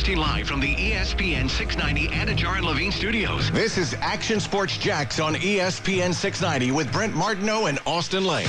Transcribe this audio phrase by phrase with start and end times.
[0.00, 3.50] broadcasting live from the ESPN 690 Anajar and Levine studios.
[3.50, 8.46] This is Action Sports Jax on ESPN 690 with Brent Martineau and Austin Lane.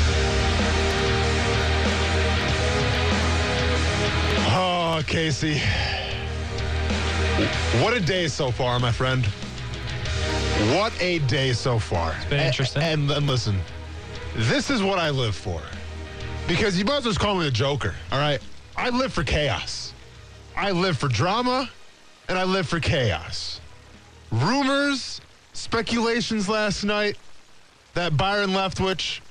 [4.54, 5.60] Oh, Casey.
[7.84, 9.26] What a day so far, my friend.
[10.74, 12.14] What a day so far.
[12.16, 12.82] It's been interesting.
[12.82, 13.60] And, and, listen,
[14.36, 15.62] this is what I live for.
[16.48, 18.40] Because you might as well just call me the Joker, all right?
[18.78, 19.81] I live for chaos.
[20.56, 21.70] I live for drama,
[22.28, 23.62] and I live for chaos.
[24.32, 25.22] Rumors,
[25.54, 27.18] speculations last night
[27.94, 29.22] that Byron Leftwich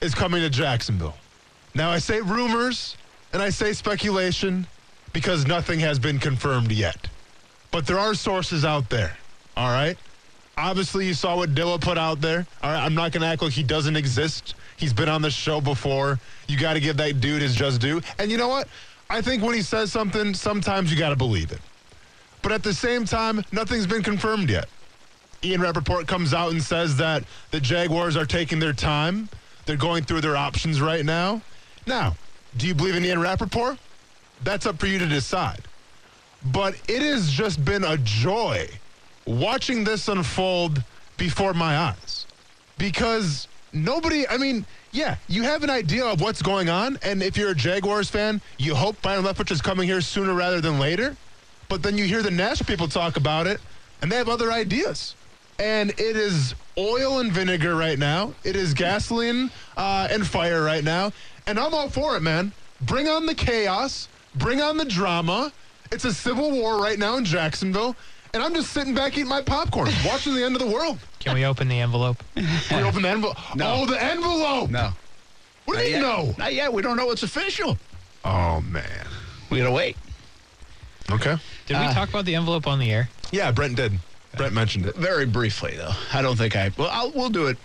[0.00, 1.16] is coming to Jacksonville.
[1.74, 2.96] Now, I say rumors
[3.32, 4.66] and I say speculation
[5.12, 7.08] because nothing has been confirmed yet.
[7.70, 9.16] But there are sources out there,
[9.56, 9.96] all right?
[10.58, 12.46] Obviously, you saw what Dilla put out there.
[12.62, 14.54] All right, I'm not going to act like he doesn't exist.
[14.76, 16.18] He's been on the show before.
[16.48, 18.02] You got to give that dude his just due.
[18.18, 18.68] And you know what?
[19.10, 21.58] I think when he says something, sometimes you got to believe it.
[22.42, 24.68] But at the same time, nothing's been confirmed yet.
[25.42, 29.28] Ian Rapoport comes out and says that the Jaguars are taking their time.
[29.66, 31.42] They're going through their options right now.
[31.86, 32.16] Now,
[32.56, 33.78] do you believe in Ian Rapoport?
[34.44, 35.62] That's up for you to decide.
[36.52, 38.68] But it has just been a joy
[39.26, 40.82] watching this unfold
[41.16, 42.26] before my eyes.
[42.78, 46.98] Because nobody, I mean, yeah, you have an idea of what's going on.
[47.02, 50.60] And if you're a Jaguars fan, you hope Byron Leftwich is coming here sooner rather
[50.60, 51.16] than later.
[51.68, 53.60] But then you hear the national people talk about it,
[54.02, 55.14] and they have other ideas.
[55.58, 58.34] And it is oil and vinegar right now.
[58.44, 61.12] It is gasoline uh, and fire right now.
[61.46, 62.52] And I'm all for it, man.
[62.80, 64.08] Bring on the chaos.
[64.34, 65.52] Bring on the drama.
[65.92, 67.94] It's a civil war right now in Jacksonville.
[68.32, 70.98] And I'm just sitting back eating my popcorn, watching the end of the world.
[71.18, 72.22] Can we open the envelope?
[72.36, 72.42] We
[72.82, 73.36] open the envelope.
[73.56, 73.74] No.
[73.82, 74.70] Oh, the envelope.
[74.70, 74.90] No.
[75.64, 76.34] What do you mean, no?
[76.38, 76.72] Not yet.
[76.72, 77.76] We don't know what's official.
[78.24, 79.06] Oh, man.
[79.50, 79.96] We gotta wait.
[81.10, 81.36] Okay.
[81.66, 83.08] Did we Uh, talk about the envelope on the air?
[83.32, 83.98] Yeah, Brent did.
[84.36, 84.94] Brent mentioned it.
[84.96, 85.92] Very briefly, though.
[86.12, 86.70] I don't think I.
[86.76, 87.58] Well, I'll, we'll do it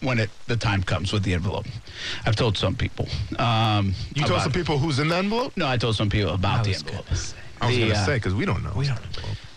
[0.00, 1.66] when it the time comes with the envelope.
[2.26, 3.08] I've told some people.
[3.38, 5.56] Um, You told about- some people who's in the envelope?
[5.56, 7.06] No, I told some people about the was envelope.
[7.06, 7.36] gonna say.
[7.60, 8.72] I was The, going to uh, say, because we don't know.
[8.74, 8.98] We don't.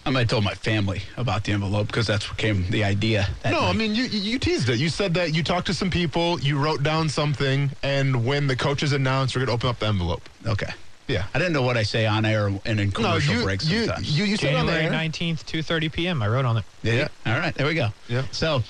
[0.05, 3.27] I mean, I told my family about the envelope because that's what came the idea.
[3.41, 4.77] that No, I mean you you teased it.
[4.77, 8.55] You said that you talked to some people, you wrote down something, and when the
[8.55, 10.29] coaches announced, we're gonna open up the envelope.
[10.45, 10.71] okay.
[11.07, 11.25] Yeah.
[11.35, 13.85] I didn't know what I say on air and in No, commercial you breaks you,
[13.85, 14.17] sometimes.
[14.17, 14.91] you you said on the January air.
[14.91, 16.21] nineteenth, two thirty p.m.
[16.23, 16.63] I wrote on it.
[16.83, 17.07] yeah.
[17.25, 17.53] All right.
[17.53, 17.89] There we go.
[18.07, 18.23] Yeah.
[18.31, 18.63] So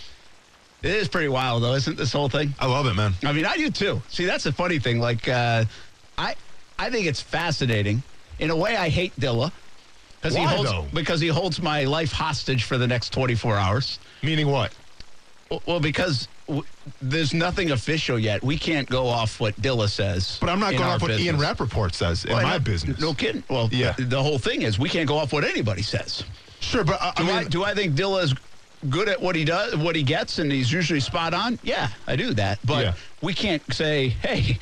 [0.84, 2.53] it is pretty wild, though, isn't this whole thing?
[2.59, 3.13] I love it, man.
[3.24, 4.01] I mean, I do too.
[4.09, 5.00] See, that's the funny thing.
[5.00, 5.63] Like, uh,
[6.18, 6.35] I,
[6.78, 8.03] I think it's fascinating.
[8.40, 9.51] In a way, I hate Dilla
[10.34, 10.86] because he holds though?
[10.94, 14.00] because he holds my life hostage for the next 24 hours.
[14.24, 14.74] Meaning what?
[15.68, 16.63] Well, because w-
[17.02, 18.44] there's nothing official yet.
[18.44, 20.38] We can't go off what Dilla says.
[20.41, 21.38] But I'm not going off what Ian.
[21.38, 23.00] Rapoport says in Well, my business.
[23.00, 23.44] No kidding.
[23.50, 23.94] Well, Yeah.
[23.94, 26.24] the, the whole thing is we can't go off what anybody says.
[26.62, 28.34] Sure, but uh, Do I I, do I think Dilla is
[28.90, 31.59] good at what he does, what he gets, and he's usually spot on?
[31.63, 32.57] Yeah, I do that.
[32.66, 32.94] But Yeah.
[33.25, 34.59] We can't say, hey,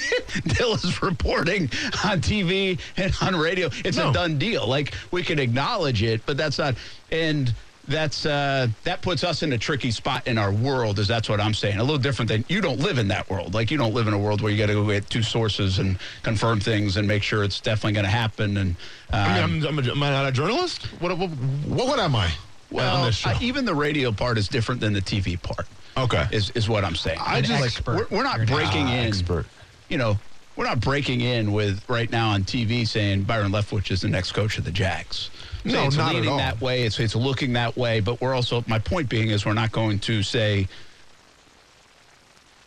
[0.46, 1.64] Dilla's reporting
[2.02, 3.68] on TV and on radio.
[3.84, 4.08] It's No.
[4.10, 4.66] a done deal.
[4.66, 6.76] Like we can acknowledge it, but that's not.
[7.12, 7.54] And
[7.86, 10.98] that's uh, that puts us in a tricky spot in our world.
[10.98, 11.78] Is that's what I'm saying?
[11.78, 13.54] A little different than you don't live in that world.
[13.54, 15.78] Like you don't live in a world where you got to go get two sources
[15.78, 18.56] and confirm things and make sure it's definitely going to happen.
[18.56, 18.76] And
[19.12, 20.86] I um, mean, I'm, I'm a, am I not a journalist?
[21.00, 22.32] What what, what, what am I?
[22.70, 25.68] well, uh, even the radio part is different than the TV part.
[25.96, 26.26] Okay.
[26.32, 27.18] Is is what I'm saying.
[27.20, 29.06] I And just- like, we're, we're not You're an breaking in.
[29.06, 29.46] expert.
[29.88, 30.18] You know,
[30.56, 34.32] we're not breaking in with right now on TV saying Byron Leftwich is the next
[34.32, 35.30] coach of the Jags.
[35.64, 36.38] So No, it's not at all.
[36.38, 36.82] that way.
[36.84, 38.00] It's it's looking that way.
[38.00, 40.66] But we're also my point being is we're not going to say.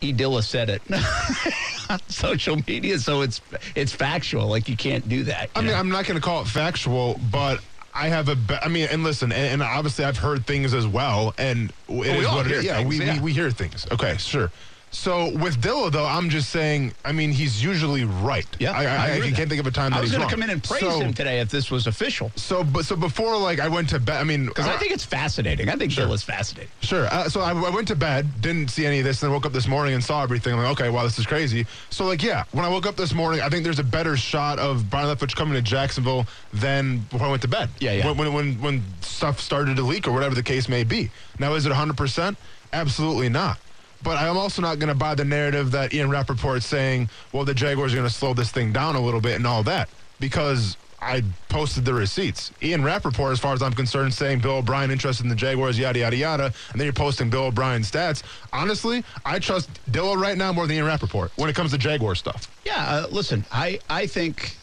[0.02, 0.80] Edilla said it
[1.90, 3.42] on social media, so it's
[3.76, 4.46] it's factual.
[4.48, 5.50] Like you can't do that.
[5.54, 5.74] I you mean.
[5.76, 7.60] I'm not going to call it factual, but
[7.94, 8.36] I have a.
[8.36, 11.74] Be- I mean, and listen, and, and obviously I've heard things as well, and it
[11.88, 12.64] oh, is we all what it is.
[12.64, 13.14] Yeah, things, we, yeah.
[13.16, 13.86] We, we hear things.
[13.90, 14.50] Okay, sure.
[14.92, 16.92] So with Dilla, though, I'm just saying.
[17.04, 18.46] I mean, he's usually right.
[18.58, 20.30] yeah, I, I, I, with can't think of a time that I was he's gonna
[20.30, 22.32] come in and praise so, him today if this was official.
[22.34, 24.20] So, but so before, like, I went to bed.
[24.20, 25.68] I mean, Because I think it's fascinating.
[25.68, 26.06] I think Sure.
[26.06, 26.70] Dilla's fascinating.
[26.80, 27.06] Sure.
[27.06, 29.46] Uh, so I, I went to bed, didn't see any of this, and then woke
[29.46, 30.54] up this morning and saw everything.
[30.54, 31.66] I'm like, okay, wow, this is crazy.
[31.90, 34.58] So, like, yeah, when I woke up this morning, I think there's a better shot
[34.58, 37.70] of Byron Leftwich coming to Jacksonville than before I went to bed.
[37.78, 38.06] Yeah, yeah.
[38.06, 41.10] When, when, when, when stuff started to leak or whatever the case may be.
[41.38, 42.36] Now, is it 100%?
[42.72, 43.58] Absolutely not.
[44.02, 47.54] But I'm also not going to buy the narrative that Ian Rapoport's saying, well, the
[47.54, 49.88] Jaguars are going to slow this thing down a little bit and all that.
[50.18, 52.52] Because I posted the receipts.
[52.62, 55.98] Ian Rapoport, as far as I'm concerned, saying Bill O'Brien interested in the Jaguars, yada,
[55.98, 56.44] yada, yada.
[56.72, 58.22] And then you're posting Bill O'Brien stats.
[58.52, 62.14] Honestly, I trust Dilla right now more than Ian Rapoport when it comes to Jaguar
[62.14, 62.54] stuff.
[62.64, 64.56] Yeah, uh, listen, I, I think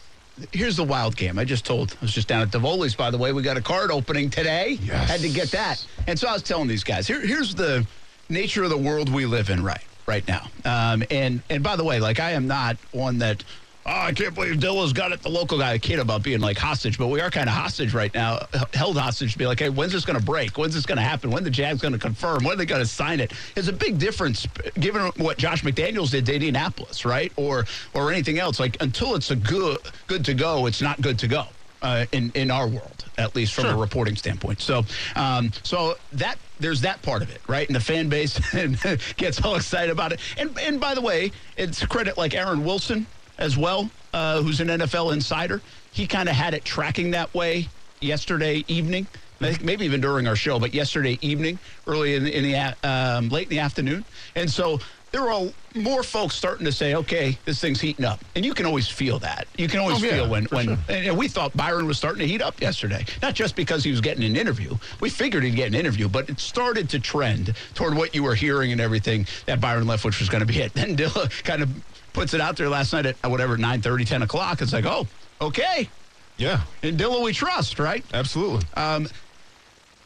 [0.52, 1.38] here's the wild game.
[1.38, 3.32] I just told, I was just down at Divoli's, by the way.
[3.32, 4.78] We got a card opening today.
[4.80, 5.10] Yes.
[5.10, 5.84] Had to get that.
[6.06, 7.86] And so I was telling these guys, here, here's the
[8.28, 10.46] nature of the world we live in right right now.
[10.64, 13.44] Um, and and by the way, like I am not one that
[13.88, 15.22] oh, I can't believe Dilla's got it.
[15.22, 18.12] The local guy, kid about being like hostage, but we are kind of hostage right
[18.12, 20.56] now, held hostage to be like, hey, when's this going to break?
[20.58, 21.30] When's this going to happen?
[21.30, 22.44] When the Jags going to confirm?
[22.44, 23.32] When are they going to sign it?
[23.56, 24.46] It's a big difference
[24.78, 27.32] given what Josh McDaniels did to Indianapolis, right?
[27.36, 28.60] Or or anything else.
[28.60, 31.46] Like until it's a good good to go, it's not good to go.
[31.80, 33.74] Uh, in in our world, at least from Sure.
[33.74, 34.60] a reporting standpoint.
[34.60, 34.84] So,
[35.14, 37.68] um, so that there's that part of it, right?
[37.68, 38.38] And the fan base
[39.16, 40.20] gets all excited about it.
[40.36, 43.06] And and by the way, it's credit like Aaron Wilson
[43.38, 45.62] as well, uh, who's an NFL insider.
[45.92, 47.68] He kind of had it tracking that way
[48.00, 49.06] yesterday evening.
[49.40, 53.28] I think maybe even during our show, but yesterday evening, early in, in the um,
[53.28, 54.04] late in the afternoon,
[54.34, 54.80] and so
[55.10, 58.52] there were all, more folks starting to say, "Okay, this thing's heating up," and you
[58.52, 59.46] can always feel that.
[59.56, 60.78] You can always Oh, yeah, feel when when sure.
[60.88, 63.04] and we thought Byron was starting to heat up yesterday.
[63.22, 64.76] Not just because he was getting an interview.
[65.00, 68.34] We figured he'd get an interview, but it started to trend toward what you were
[68.34, 70.72] hearing and everything that Byron Leftwich was going to be it.
[70.78, 71.70] Then Dilla kind of
[72.12, 74.60] puts it out there last night at whatever, 9 10 o'clock.
[74.60, 75.06] It's like, oh,
[75.40, 75.88] okay.
[76.36, 78.04] Yeah, And Dilla we trust, right?
[78.14, 78.64] absolutely.
[78.74, 79.08] Um,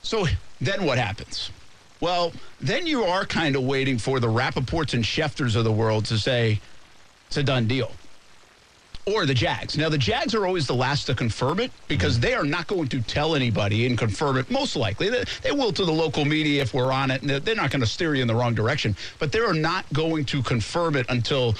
[0.02, 0.26] so
[0.60, 1.50] then what happens?
[2.02, 6.04] Well, then you are kind of waiting for the Rapoports and Schefters of the world
[6.06, 6.60] to say
[7.28, 7.92] it's a done deal.
[9.06, 9.78] Or the Jags.
[9.78, 12.88] Now, the Jags are always the last to confirm it because they are not going
[12.88, 15.10] to tell anybody and confirm it, most likely.
[15.10, 17.70] They, they will to the local media if we're on it, and they're- they're not
[17.70, 18.96] going to steer you in the wrong direction.
[19.20, 21.54] But they are not going to confirm it until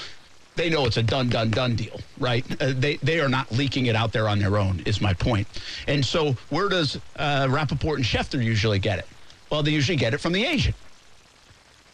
[0.55, 2.45] they know it's a done, done, done deal, right?
[2.61, 5.47] Uh, they, they are not leaking it out there on their own, is my point.
[5.87, 9.07] And so, where does uh, Rapoport and Schefter usually get it?
[9.49, 10.75] Well, they usually get it from the agent.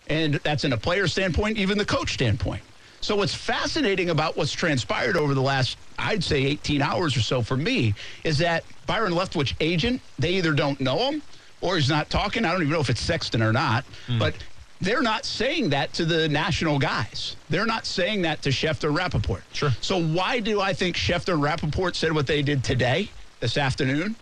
[0.08, 2.62] And that's in a player standpoint, even the coach standpoint.
[3.02, 7.42] So what's fascinating about what's transpired over the last, I'd say 18 hours or so
[7.42, 7.94] for me,
[8.24, 11.22] is that Byron Leftwich agent, they either don't know him
[11.62, 12.46] or he's not talking.
[12.46, 14.20] I don't even know if it's Sexton or not, hmm.
[14.20, 14.36] but
[14.82, 17.36] they're not saying that to the national guys.
[17.50, 19.44] They're not saying that to Schefter Rapoport.
[19.54, 19.72] Sure.
[19.82, 23.10] So why do I think Schefter Rapoport said what they did today,
[23.40, 24.16] this afternoon,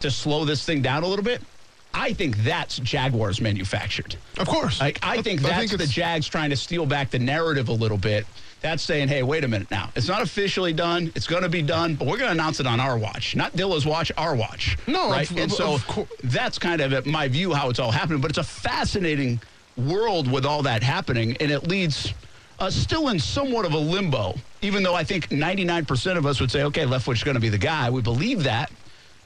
[0.00, 1.42] to slow this thing down a little bit?
[1.92, 4.16] I think that's Jaguars manufactured.
[4.38, 4.80] Of course.
[4.80, 7.72] Like I think I that's think the Jags trying to steal back the narrative a
[7.72, 8.26] little bit.
[8.60, 9.90] That's saying, hey, wait a minute now.
[9.96, 11.10] It's not officially done.
[11.14, 13.56] It's going to be done, but we're going to announce it on our watch, not
[13.56, 14.76] Dilla's watch, our watch.
[14.86, 15.28] No, right.
[15.30, 18.20] of- and of- so of cour- that's kind of my view how it's all happening.
[18.20, 19.40] But it's a fascinating
[19.78, 22.12] world with all that happening, and it leads
[22.58, 24.34] us still in somewhat of a limbo.
[24.60, 27.48] Even though I think 99% of us would say, okay, Leftwich is going to be
[27.48, 27.88] the guy.
[27.88, 28.70] We believe that,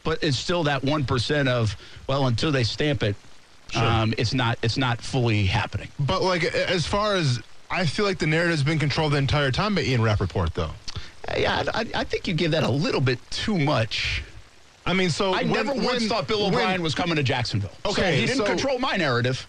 [0.05, 3.17] but it's still that 1% of well, until they stamp it.
[3.75, 4.57] Um, it's not.
[4.63, 5.89] It's not fully happening.
[5.99, 7.41] But like as far as
[7.71, 10.71] I feel like the narrative's been controlled the entire time by Ian Rapoport, though.
[11.37, 14.23] Yeah, I, I think you give that a little bit too much.
[14.87, 17.23] I mean, so I when- never once when- thought Bill when- O'Brien was coming to
[17.25, 17.73] Jacksonville.
[17.85, 19.45] so Okay, he didn't so- control my narrative.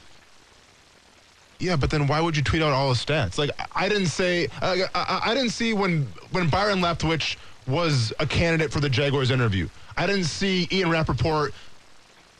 [1.60, 3.38] Yeah, but then why would you tweet out all the stats?
[3.38, 7.36] Like I- didn't say I, I, I didn't see when when Byron Leftwich
[7.68, 9.68] was a candidate for the Jaguars interview.
[9.98, 11.54] I didn't see Ian Rapoport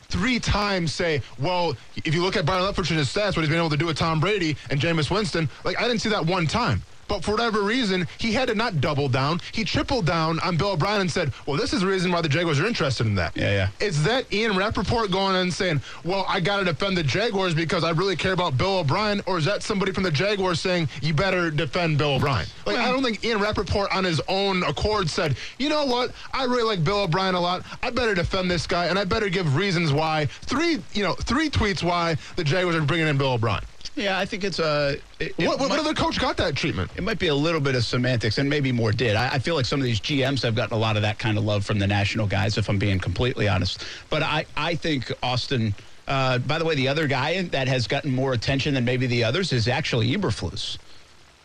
[0.08, 3.48] three times say, well, if you look at Byron Leftwich and his stats, what he's
[3.48, 6.24] been able to do with Tom Brady and Jameis Winston, like I didn't see that
[6.24, 6.82] one time.
[7.08, 9.40] But for whatever reason, he had to not double down.
[9.52, 12.28] He tripled down on Bill O'Brien and said, well, this is the reason why the
[12.28, 13.36] Jaguars are interested in that.
[13.36, 13.86] Yeah, yeah.
[13.86, 17.54] Is that Ian Rapoport going in and saying, well, I got to defend the Jaguars
[17.54, 19.22] because I really care about Bill O'Brien?
[19.26, 22.46] Or is that somebody from the Jaguars saying, you better defend Bill O'Brien?
[22.64, 26.12] Like, I don't think Ian Rapoport on his own accord said, you know what?
[26.32, 27.64] I really like Bill O'Brien a lot.
[27.82, 30.26] I better defend this guy and I better give reasons why.
[30.26, 33.62] Three, you know, three tweets why the Jaguars are bringing in Bill O'Brien.
[33.96, 34.98] Yeah, I think it's a.
[35.18, 36.90] It, it What, what, might- other coach got that treatment?
[36.96, 39.16] It might be a little bit of semantics, and maybe more did.
[39.16, 41.38] I, I feel like some of these GMs have gotten a lot of that kind
[41.38, 43.84] of love from the national guys, if I'm being completely honest.
[44.10, 45.74] But I, I think Austin.
[46.06, 49.24] Uh, by the way, the other guy that has gotten more attention than maybe the
[49.24, 50.78] others is actually Eberflus.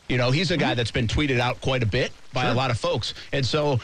[0.08, 2.70] You know, he's a guy that's been tweeted out quite a bit by a lot
[2.70, 3.80] of folks, and so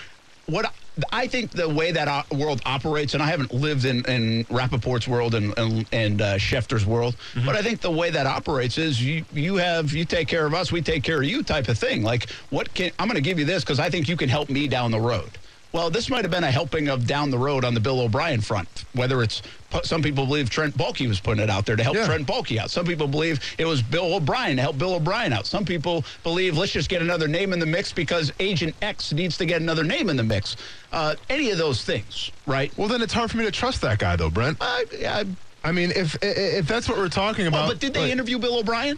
[0.45, 0.71] what
[1.11, 5.07] I- think the way that o- world operates, and I haven't lived in, in Rapoport's
[5.07, 9.03] world and and, and uh, Schefter's world, but I think the way that operates is
[9.03, 11.77] you you have you take care of us, we take care of you type of
[11.77, 12.01] thing.
[12.03, 14.49] Like, what can I'm going to give you this because I think you can help
[14.49, 15.37] me down the road.
[15.73, 18.41] Well, this might have been a helping of down the road on the Bill O'Brien
[18.41, 18.85] front.
[18.93, 19.41] Whether it's
[19.83, 22.05] some people believe Trent Baalke was putting it out there to help Yeah.
[22.05, 22.71] Trent Baalke out.
[22.71, 25.45] Some people believe it was Bill O'Brien to help Bill O'Brien out.
[25.45, 29.37] Some people believe let's just get another name in the mix because Agent X needs
[29.37, 30.55] to get another name in the mix.
[30.91, 32.75] Uh, any of those things, right?
[32.77, 34.57] Well, then it's hard for me to trust that guy, though, Brent.
[34.61, 35.23] Uh, yeah,
[35.63, 37.65] I mean, if if that's what we're talking about.
[37.65, 38.97] oh, but did they like, interview Bill O'Brien?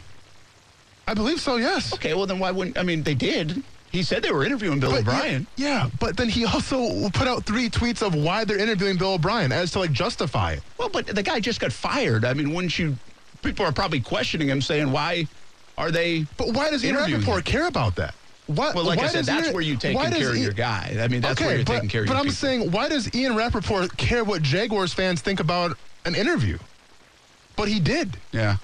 [1.08, 1.56] I believe so.
[1.56, 1.92] Yes.
[1.96, 3.64] Okay, well then why wouldn't I mean they did?
[3.92, 5.48] He said they were interviewing Bill But O'Brien.
[5.56, 9.14] Yeah, yeah, but then he also put out three tweets of why they're interviewing Bill
[9.14, 10.64] O'Brien as to like justify it.
[10.78, 12.24] Well, but the guy just got fired.
[12.24, 12.96] I mean, wouldn't you?
[13.42, 15.28] People are probably questioning him, saying, "Why
[15.78, 18.14] are they?" But why does Ian Rapoport care about that?
[18.48, 20.98] Why, Well, like I said, that's Ian- where you take care of your guy.
[21.00, 22.14] I mean, that's okay, where you're but, taking care of your guy.
[22.14, 22.36] but I'm people.
[22.36, 26.58] saying, why does Ian Rapoport care what Jaguars fans think about an interview?
[27.56, 28.18] But he did.
[28.32, 28.58] yeah.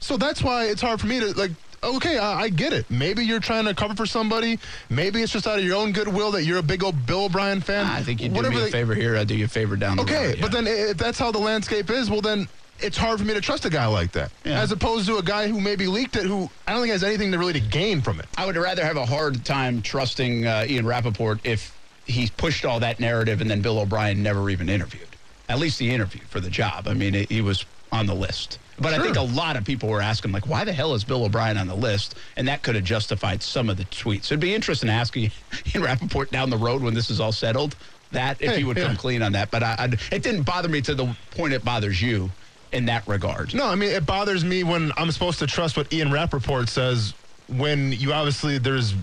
[0.00, 1.52] So that's why it's hard for me to like.
[1.84, 2.88] Okay, I, I get it.
[2.90, 4.58] Maybe you're trying to cover for somebody.
[4.88, 7.60] Maybe it's just out of your own goodwill that you're a big old Bill O'Brien
[7.60, 7.86] fan.
[7.86, 9.16] I think you do Whatever me a they- favor here.
[9.16, 10.38] I do you a favor down the Okay, road.
[10.40, 10.60] but yeah.
[10.60, 12.46] then if that's how the landscape is, well then
[12.78, 14.60] it's hard for me to trust a guy like that, Yeah.
[14.60, 17.30] as opposed to a guy who maybe leaked it, who I don't think has anything
[17.32, 18.26] to really to gain from it.
[18.36, 22.80] I would rather have a hard time trusting uh, Ian Rapoport if he pushed all
[22.80, 25.06] that narrative and then Bill O'Brien never even interviewed.
[25.52, 26.88] At least he interviewed for the job.
[26.88, 28.58] I mean, it, he was on the list.
[28.78, 31.24] But I think a lot of people were asking, like, why the hell is Bill
[31.24, 32.14] O'Brien on the list?
[32.38, 34.24] And that could have justified some of the tweets.
[34.24, 35.30] It'd be interesting asking
[35.74, 37.76] Ian Rapoport down the road when this is all settled
[38.12, 38.86] that if Hey, he would yeah.
[38.86, 39.50] come clean on that.
[39.50, 42.30] But I, I, it didn't bother me to the point it bothers you
[42.72, 43.54] in that regard.
[43.54, 47.12] No, I mean it bothers me when I'm supposed to trust what Ian Rapoport says
[47.48, 48.94] when you obviously there's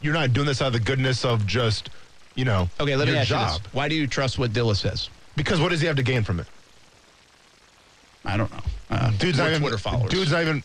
[0.00, 1.90] you're not doing this out of the goodness of just
[2.34, 3.52] you know Okay, let me ask job.
[3.52, 3.74] you this.
[3.74, 5.10] Why do you trust what Dilla says?
[5.38, 6.46] Because what does he have to gain from it?
[8.24, 8.60] I don't know.
[8.90, 10.10] Uh, Dude's not even, Twitter followers.
[10.10, 10.62] Dude's not even.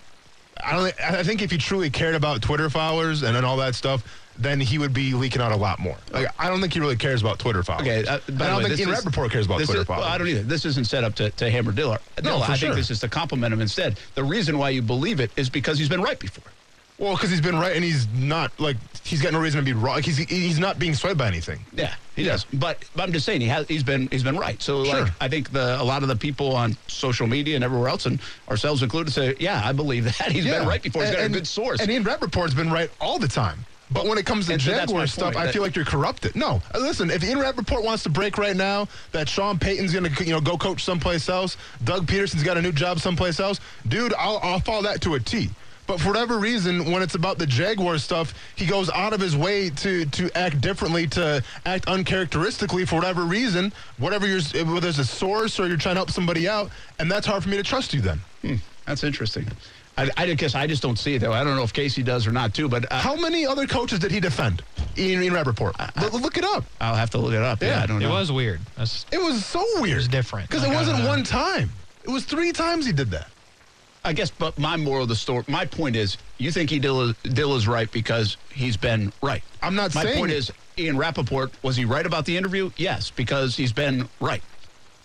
[0.62, 1.02] I don't.
[1.02, 4.04] I think if he truly cared about Twitter followers and, and all that stuff,
[4.38, 5.98] then he would be leaking out a lot more.
[6.12, 7.88] Like I don't think he really cares about Twitter followers.
[7.88, 10.12] Okay, uh, I don't way, think Ian is- Rapoport cares about Twitter is- well, followers.
[10.14, 10.44] I don't either.
[10.44, 12.00] This isn't set up to, to hammer Dilla.
[12.24, 12.50] No, Dilla.
[12.50, 12.70] I sure.
[12.70, 14.00] think this is to compliment him instead.
[14.16, 16.52] The reason why you believe it is because he's been right before.
[17.00, 19.74] Well, because he's been right and he's not like he's got no reason to be
[19.74, 19.96] wrong.
[19.96, 21.60] Like, he's he's not being swayed by anything.
[21.74, 22.34] Yeah, he Yeah.
[22.34, 22.46] does.
[22.54, 23.68] But, but I'm just saying he has.
[23.68, 24.62] He's been he's been right.
[24.62, 25.02] So Sure.
[25.06, 28.06] like I think the a lot of the people on social media and everywhere else,
[28.06, 31.02] and ourselves included, say, yeah, I believe that he's been right before.
[31.04, 31.80] He's got And- a good source.
[31.82, 33.66] And Ian Rapoport's been right all the time.
[33.92, 36.36] But when it comes to And so Jaguar stuff, I feel like you're corrupted.
[36.36, 37.12] No, Uh, listen.
[37.12, 40.42] If Ian Rapoport wants to break right now that Sean Payton's going to you know
[40.42, 44.60] go coach someplace else, Doug Pederson's got a new job someplace else, dude, I'll, I'll
[44.62, 45.50] follow that to a T.
[45.86, 49.36] But for whatever reason, when it's about the Jaguar stuff, he goes out of his
[49.36, 55.00] way to to act differently, to act uncharacteristically for whatever reason, whatever you're, whether it's
[55.00, 57.64] a source or you're trying to help somebody out, and that's hard for me to
[57.64, 58.20] trust you then.
[58.86, 59.48] That's interesting.
[59.98, 61.34] I, I guess I just don't see it though.
[61.34, 64.00] I don't know if Casey does or not too, but uh, How many other coaches
[64.00, 64.64] did he defend?
[64.98, 65.76] Ian, Ian Rapoport.
[66.02, 66.66] Look, look it up.
[66.82, 67.62] I'll have to look it up.
[67.62, 67.84] Yeah, Yeah.
[67.84, 68.62] I don't It was weird.
[68.76, 69.94] That's, It was so weird.
[69.94, 70.50] It was different.
[70.50, 71.70] Because Like, it wasn't uh, one time.
[72.04, 73.30] It was three times he did that.
[74.06, 77.14] I guess, but my moral of the story, my point is, you think he Dill,
[77.24, 79.44] Dill is right because he's been right.
[79.62, 82.72] I'm not My saying- My point is, Ian Rapoport, was he right about the interview?
[82.78, 84.42] Yes, because he's been right.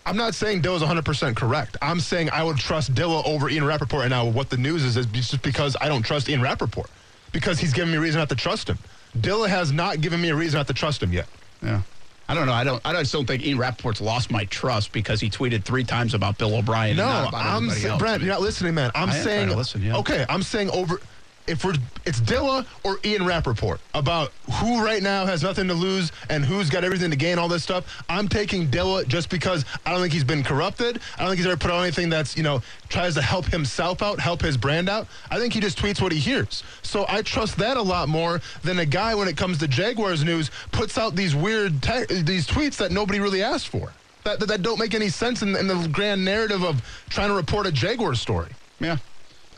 [0.07, 1.77] I'm not saying Dilla's 100% correct.
[1.83, 4.05] I'm saying I would trust Dilla over Ian Rapoport.
[4.05, 6.89] And now what the news is is just because I don't trust Ian Rapoport.
[7.31, 8.79] Because he's given me a reason not to trust him.
[9.19, 11.27] Dilla has not given me a reason not to trust him yet.
[11.63, 11.83] Yeah.
[12.31, 12.53] I don't know.
[12.53, 12.81] I don't.
[12.85, 16.37] I just don't think Ian Rapoport's lost my trust because he tweeted three times about
[16.37, 16.91] Bill O'Brien.
[16.91, 17.69] and No, I'm.
[17.99, 18.91] Brent, you're not listening, man.
[18.95, 19.97] I'm I saying, listen, yeah.
[19.97, 21.01] okay, I'm saying over,
[21.49, 21.75] if we're,
[22.05, 26.69] it's Dilla or Ian Rapoport about who right now has nothing to lose and who's
[26.71, 28.03] got everything to gain, all this stuff.
[28.09, 31.01] I'm taking Dilla just because I don't think he's been corrupted.
[31.17, 34.03] I don't think he's ever put out anything that's, you know, tries to help himself
[34.03, 35.09] out, help his brand out.
[35.31, 36.63] I think he just tweets what he hears.
[36.83, 40.25] So I trust that a lot more than a guy when it comes to Jaguars
[40.25, 43.93] news puts out these weird, te- these tweets that nobody really asked for.
[44.25, 47.35] That, that, that don't make any sense in, in the grand narrative of trying to
[47.35, 48.51] report a Jaguar story.
[48.81, 48.99] Yeah.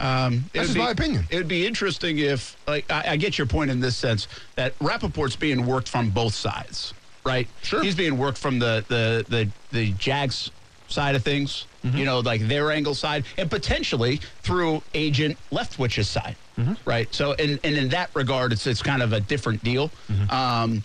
[0.00, 1.24] Um, it That's would just be- my opinion.
[1.30, 4.76] It would be interesting if, like, I, I get your point in this sense that
[4.80, 7.46] Rapoport's being worked from both sides, right?
[7.62, 7.82] Sure.
[7.82, 10.50] He's being worked from the the the, the Jags
[10.88, 11.96] side of things, Mm-hmm.
[11.96, 16.74] you know, like their angle side, and potentially through agent Leftwich's side, Mm-hmm.
[16.84, 17.08] right?
[17.14, 19.90] So, and and in that regard, it's it's kind of a different deal.
[20.10, 20.30] Mm-hmm.
[20.30, 20.82] Um,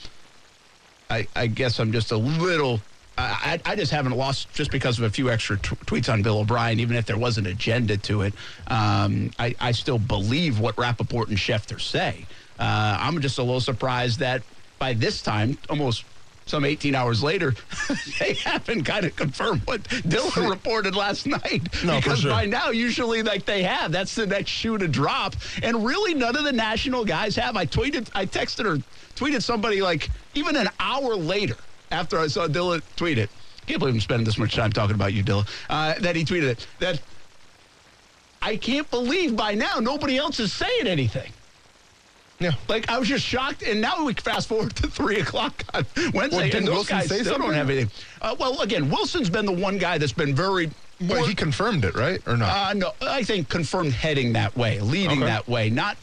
[1.09, 2.79] I, I guess I'm just a little.
[3.17, 6.39] I, I just haven't lost just because of a few extra t- tweets on Bill
[6.39, 8.33] O'Brien, even if there was an agenda to it.
[8.67, 12.25] Um, I, I still believe what Rapoport and Schefter say.
[12.59, 14.41] Uh, I'm just a little surprised that
[14.79, 16.03] by this time, almost
[16.45, 17.55] some 18 hours later,
[18.19, 21.63] they haven't kind of confirmed what Dillon reported last night.
[21.83, 22.31] No, for because sure.
[22.31, 25.35] by now, usually, like they have, that's the next shoe to drop.
[25.63, 27.55] And really, none of the national guys have.
[27.55, 28.77] I tweeted, I texted or
[29.15, 31.57] tweeted somebody like even an hour later
[31.95, 33.29] after I saw Dilla tweet it.
[33.65, 35.47] Can't believe I'm spending this much time talking about you, Dilla.
[35.69, 36.67] Uh, that he tweeted it.
[36.79, 37.01] That
[38.41, 41.31] I can't believe by now nobody else is saying anything.
[42.39, 42.51] Yeah.
[42.67, 46.11] Like I was just shocked, and now we fast forward to three o'clock on Wednesday,
[46.13, 47.41] Well, didn't and those Wilson guys say still something?
[47.47, 47.89] don't have anything.
[48.21, 50.69] Uh, well, again, Wilson's been the one guy that's been very.
[50.99, 52.21] More, But he confirmed it, right?
[52.27, 52.49] Or not?
[52.69, 55.25] uh, no, I think confirmed heading that way, leading Okay.
[55.25, 55.97] that way, not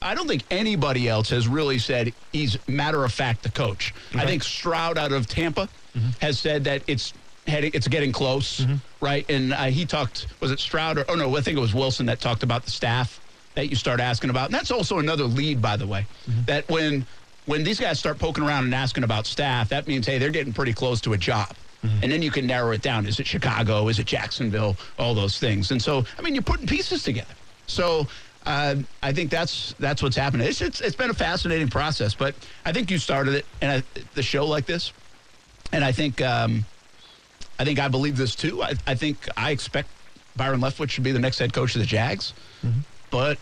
[0.00, 3.94] I don't think anybody else has really said he's matter of fact the coach.
[4.14, 6.10] I think Stroud out of Tampa mm-hmm.
[6.20, 7.12] has said that it's
[7.46, 8.76] heading, it's getting close, mm-hmm.
[9.04, 9.28] right?
[9.28, 12.06] And uh, he talked, was it Stroud or, oh no, I think it was Wilson
[12.06, 13.20] that talked about the staff
[13.54, 14.46] that you start asking about.
[14.46, 16.44] And that's also another lead, by the way, mm-hmm.
[16.44, 17.06] that when
[17.46, 20.52] when these guys start poking around and asking about staff, that means, hey, they're getting
[20.52, 21.56] pretty close to a job.
[22.02, 23.06] And then you can narrow it down.
[23.06, 23.88] Is it Chicago?
[23.88, 24.76] Is it Jacksonville?
[24.98, 25.70] All those things.
[25.70, 27.32] And so, I mean, you're putting pieces together.
[27.68, 28.06] So
[28.48, 30.48] uh, I think that's that's what's happening.
[30.48, 34.00] It's, it's it's been a fascinating process, but I think you started it and I,
[34.14, 34.94] the show like this,
[35.70, 36.64] and I think um,
[37.58, 38.62] I think I believe this too.
[38.62, 39.90] I, I think I expect
[40.34, 42.32] Byron Leftwich should be the next head coach of the Jags,
[43.10, 43.36] but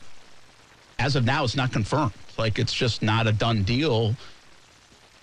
[0.99, 2.13] as of now, it's not confirmed.
[2.37, 4.17] Like it's just not a done deal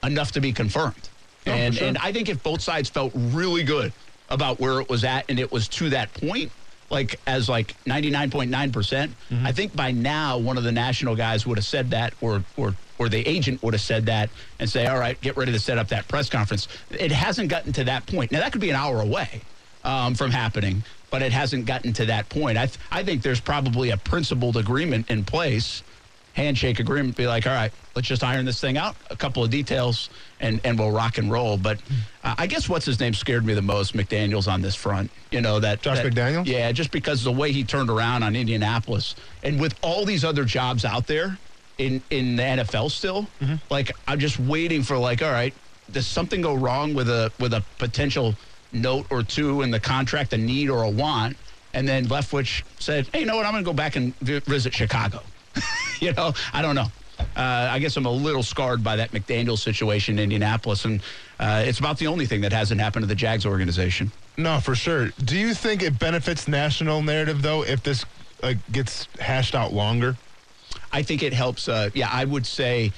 [0.02, 1.10] enough to be confirmed.
[1.44, 1.88] For and sure.
[1.90, 3.92] and I think if both sides felt really good
[4.30, 6.54] about where it was at and it was to that point,
[6.94, 9.46] like as like 99.9%, Mm-hmm.
[9.48, 12.76] I think by now one of the national guys would have said that or or
[13.00, 15.78] or the agent would have said that and say, "All right, get ready to set
[15.80, 18.32] up that press conference." It hasn't gotten to that point.
[18.32, 19.42] Now that could be an hour away
[19.84, 22.58] um, from happening, but it hasn't gotten to that point.
[22.58, 25.82] I th- I think there's probably a principled agreement in place,
[26.34, 27.16] handshake agreement.
[27.16, 30.10] Be like, all right, let's just iron this thing out, a couple of details,
[30.40, 31.58] and and we'll rock and roll.
[31.58, 31.80] But
[32.24, 35.10] uh, I guess what's his name scared me the most, McDaniel's on this front.
[35.32, 36.46] You know that Josh that- McDaniels?
[36.46, 40.44] Yeah, just because the way he turned around on Indianapolis, and with all these other
[40.46, 41.38] jobs out there
[41.78, 43.28] in in the NFL still,
[43.70, 45.54] like I'm just waiting for like, all right,
[45.92, 48.36] does something go wrong with a with a potential
[48.72, 51.38] note or two in the contract, a need or a want,
[51.76, 54.40] and then Leftwich said, hey, you know what, I'm going to go back and vi-
[54.40, 55.22] visit Chicago.
[56.08, 56.92] you know, I don't know.
[57.20, 61.02] Uh, I guess I'm a little scarred by that McDaniel situation in Indianapolis, and
[61.40, 64.12] uh, it's about the only thing that hasn't happened to the Jags organization.
[64.36, 65.10] No, for sure.
[65.24, 68.04] Do you think it benefits national narrative though if this
[68.42, 70.18] like gets hashed out longer?
[70.92, 71.70] I think it helps.
[71.70, 72.92] Uh, yeah, I would say,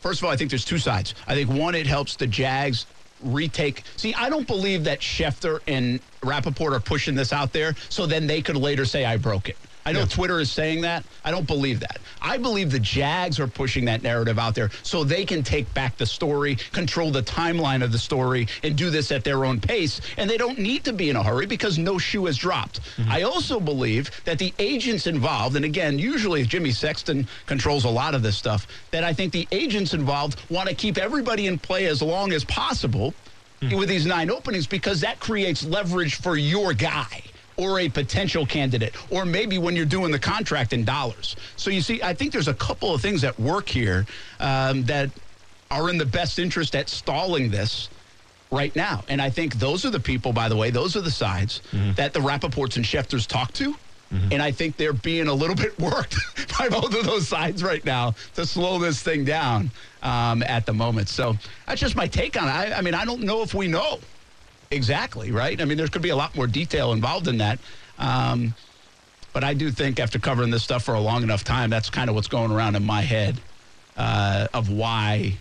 [0.00, 1.14] first of all, I think there's two sides.
[1.26, 2.84] I think one, it helps the Jags
[3.22, 3.84] retake.
[3.96, 8.26] See, I don't believe that Schefter and Rapoport are pushing this out there so then
[8.26, 9.56] they could later say, I broke it.
[9.86, 10.06] I know Yeah.
[10.06, 11.04] Twitter is saying that.
[11.24, 11.98] I don't believe that.
[12.20, 15.96] I believe the Jags are pushing that narrative out there so they can take back
[15.96, 20.00] the story, control the timeline of the story, and do this at their own pace.
[20.16, 22.80] And they don't need to be in a hurry because no shoe has dropped.
[22.96, 23.12] Mm-hmm.
[23.12, 28.16] I also believe that the agents involved, and again, usually Jimmy Sexton controls a lot
[28.16, 31.86] of this stuff, that I think the agents involved want to keep everybody in play
[31.86, 33.14] as long as possible
[33.62, 33.76] hmm.
[33.76, 37.22] with these nine openings because that creates leverage for your guy
[37.56, 41.36] or a potential candidate, or maybe when you're doing the contract in dollars.
[41.56, 44.06] So you see, I think there's a couple of things at work here
[44.40, 45.10] um, that
[45.70, 47.88] are in the best interest at stalling this
[48.52, 49.04] right now.
[49.08, 51.62] And I think those are the people, by the way, those are the sides
[51.96, 53.74] that the Rapoports and Schefters talk to.
[54.30, 56.14] And I think they're being a little bit worked
[56.58, 59.70] by both of those sides right now to slow this thing down
[60.02, 61.08] um, at the moment.
[61.08, 61.34] So
[61.66, 62.52] that's just my take on it.
[62.52, 63.98] I, I mean, I don't know if we know
[64.70, 65.60] exactly, right?
[65.60, 67.58] I mean, there could be a lot more detail involved in that.
[67.98, 68.54] Um,
[69.32, 72.08] but I do think after covering this stuff for a long enough time, that's kind
[72.08, 73.40] of what's going around in my head
[73.96, 75.36] uh, of why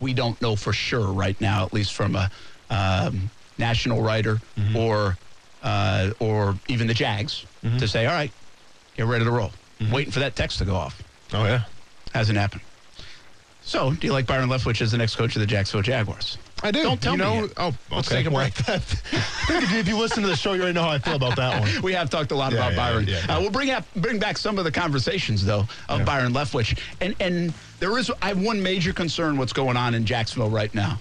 [0.00, 2.30] we don't know for sure right now, at least from a
[2.70, 4.40] um, national writer
[4.74, 5.16] or
[5.62, 7.44] uh, or even the Jags,
[7.78, 8.32] to say, all right,
[8.96, 9.52] get ready to roll.
[9.92, 11.02] Waiting for that text to go off.
[11.32, 11.64] Oh yeah.
[12.14, 12.62] Hasn't happened.
[13.62, 16.38] So, do you like Byron Leftwich as the next coach of the Jacksonville Jaguars?
[16.64, 16.82] I do.
[16.82, 17.52] Don't tell you me know, yet.
[17.56, 18.52] Oh, Let's take a break.
[19.48, 21.70] If you listen to the show, you already know how I feel about that one.
[21.82, 23.06] We have talked a lot Yeah, about yeah, Byron.
[23.08, 23.36] yeah.
[23.36, 26.04] Uh, we'll bring up bring back some of the conversations though of.
[26.04, 30.04] Byron Leftwich, and and there is I have one major concern what's going on in
[30.04, 30.98] Jacksonville right now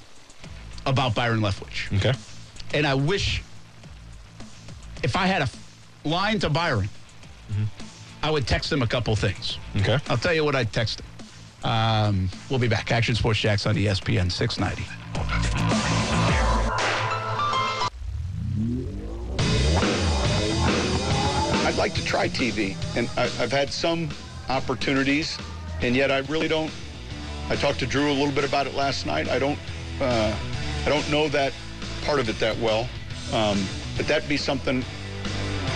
[0.85, 2.13] about Byron Leftwich, Okay.
[2.73, 3.43] and I wish
[5.03, 5.49] if I had a
[6.07, 6.89] line to Byron,
[7.51, 7.63] Mm-hmm.
[8.23, 9.57] I would text him a couple things.
[9.77, 9.97] Okay.
[10.07, 11.05] I'll tell you what I'd text him.
[11.63, 12.91] Um, we'll be back.
[12.91, 14.89] Action Sports Jax on ESPN 690.
[21.65, 24.09] I'd like to try TV, and I, I've had some
[24.49, 25.37] opportunities,
[25.81, 26.71] and yet I really don't.
[27.49, 29.29] I talked to Drew a little bit about it last night.
[29.29, 29.59] I don't,
[29.99, 30.35] uh,
[30.85, 31.53] I don't know that
[32.03, 32.89] part of it that well,
[33.33, 33.63] um,
[33.97, 34.83] but that'd be something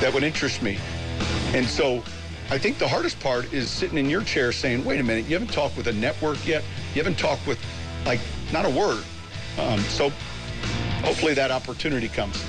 [0.02, 0.78] that would interest me.
[1.54, 2.04] And so,
[2.50, 5.34] I think the hardest part is sitting in your chair saying, "Wait a minute, you
[5.34, 6.64] haven't talked with a network yet.
[6.94, 7.60] You haven't talked with,
[8.06, 8.20] like,
[8.54, 9.04] not a word."
[9.58, 10.10] Um, so,
[11.04, 12.44] hopefully, that opportunity comes.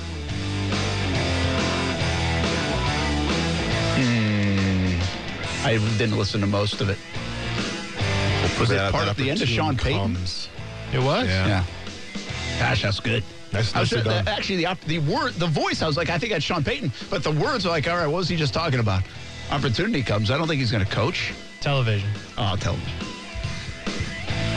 [5.67, 6.97] I didn't listen to most of it.
[8.59, 10.15] Was it part of the end of Sean Payton?
[10.93, 11.27] It was?
[11.27, 11.47] Yeah.
[11.47, 11.63] Yeah.
[12.59, 13.23] Gosh, that's good.
[13.51, 14.27] Nice- I was, nicely done.
[14.27, 17.23] actually, the, the word, the voice, I was like, I think that's Sean Payton, but
[17.23, 19.03] the words are like, all right, what was he just talking about?
[19.51, 20.29] Opportunity comes.
[20.29, 21.33] I don't think he's going to coach.
[21.61, 22.09] Television.
[22.37, 22.81] Oh, tell him.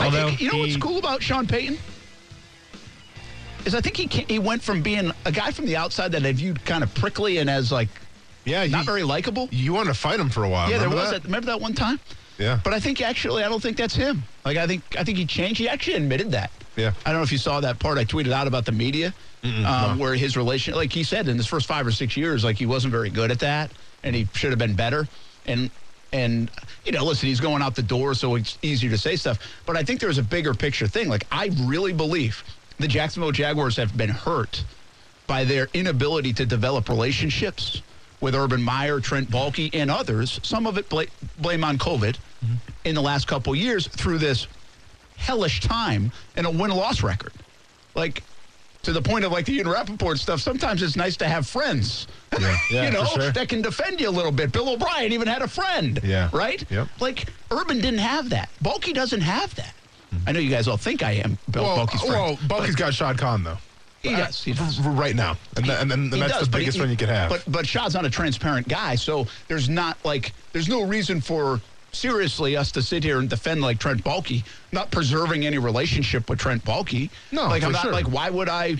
[0.01, 1.77] Although you know what's cool about Sean Payton
[3.65, 6.25] is I think he ca- he went from being a guy from the outside that
[6.25, 7.89] I viewed kind of prickly and as like
[8.43, 9.47] Yeah, not you, very likable.
[9.51, 10.69] you wanted to fight him for a while.
[10.71, 11.21] Yeah, there was that.
[11.21, 11.25] that.
[11.25, 11.99] Remember that one time?
[12.39, 12.59] Yeah.
[12.63, 14.23] But I think actually, I don't think that's him.
[14.43, 15.59] Like I think I think he changed.
[15.59, 16.51] He actually admitted that.
[16.75, 16.93] Yeah.
[17.05, 19.99] I don't know if you saw that part I tweeted out about the media, um,
[19.99, 22.65] where his relation, like he said, in his first five or six years, like he
[22.65, 23.71] wasn't very good at that,
[24.03, 25.07] and he should have been better.
[25.45, 25.69] And
[26.13, 26.49] and
[26.85, 29.39] you know, listen, he's going out the door, so it's easier to say stuff.
[29.65, 31.09] But I think there's a bigger picture thing.
[31.09, 32.43] Like I really believe
[32.79, 34.63] the Jacksonville Jaguars have been hurt
[35.27, 37.81] by their inability to develop relationships
[38.21, 40.39] with Urban Meyer, Trent Baalke, and others.
[40.43, 41.05] Some of it bla-
[41.39, 42.17] blame on COVID
[42.85, 44.47] in the last couple years through this
[45.21, 47.33] hellish time and a win-loss record.
[47.95, 48.23] Like
[48.83, 52.07] to the point of like the Ian Rapoport stuff, sometimes it's nice to have friends.
[52.39, 53.31] Yeah, yeah, you know, sure.
[53.31, 54.51] that can defend you a little bit.
[54.51, 55.99] Bill O'Brien even had a friend.
[56.03, 56.29] Yeah.
[56.33, 56.63] Right?
[56.69, 56.87] Yep.
[56.99, 58.49] Like Urban didn't have that.
[58.63, 59.73] Baalke doesn't have that.
[60.13, 60.29] Mm-hmm.
[60.29, 62.13] I know you guys all think I am Bill Well, Baalke's friend.
[62.13, 63.57] well, Baalke's got Shad Khan though.
[64.01, 64.79] He uh, does, he does.
[64.79, 67.07] Right now, and, th- and, then He that's does, the biggest he- one you could
[67.09, 67.29] have.
[67.29, 71.61] But but Shad's not a transparent guy, so there's not like there's no reason for
[71.91, 76.39] seriously us to sit here and defend like Trent Baalke, not preserving any relationship with
[76.39, 77.09] Trent Baalke.
[77.31, 77.91] No, like I'm not sure.
[77.91, 78.77] like why would I?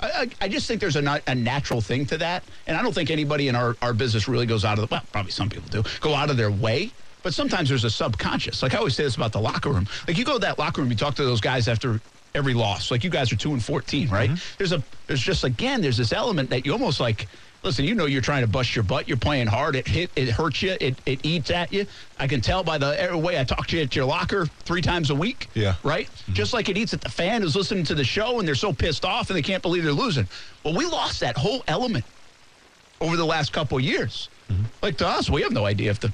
[0.00, 2.94] I, I just think there's a, nat- a natural thing to that, and I don't
[2.94, 5.68] think anybody in our, our business really goes out of the well, probably some people
[5.70, 6.92] do go out of their way,
[7.24, 8.62] but sometimes there's a subconscious.
[8.62, 9.88] Like I always say this about the locker room.
[10.06, 12.00] Like you go to that locker room, you talk to those guys after
[12.34, 12.92] every loss.
[12.92, 14.30] Like you guys are two and fourteen, right?
[14.30, 14.54] Mm-hmm.
[14.58, 17.26] There's a there's just again there's this element that you almost like.
[17.68, 19.06] Listen, you know you're trying to bust your butt.
[19.08, 19.76] You're playing hard.
[19.76, 20.10] It hit.
[20.16, 20.74] It hurts you.
[20.80, 21.84] It it eats at you.
[22.18, 25.10] I can tell by the way I talk to you at your locker three times
[25.10, 25.48] a week.
[25.52, 25.74] Yeah.
[25.82, 26.06] Right.
[26.06, 26.32] Mm-hmm.
[26.32, 28.72] Just like it eats at the fan who's listening to the show and they're so
[28.72, 30.26] pissed off and they can't believe they're losing.
[30.64, 32.06] Well, we lost that whole element
[33.02, 34.30] over the last couple of years.
[34.50, 34.62] Mm-hmm.
[34.80, 36.10] Like to us, we have no idea if the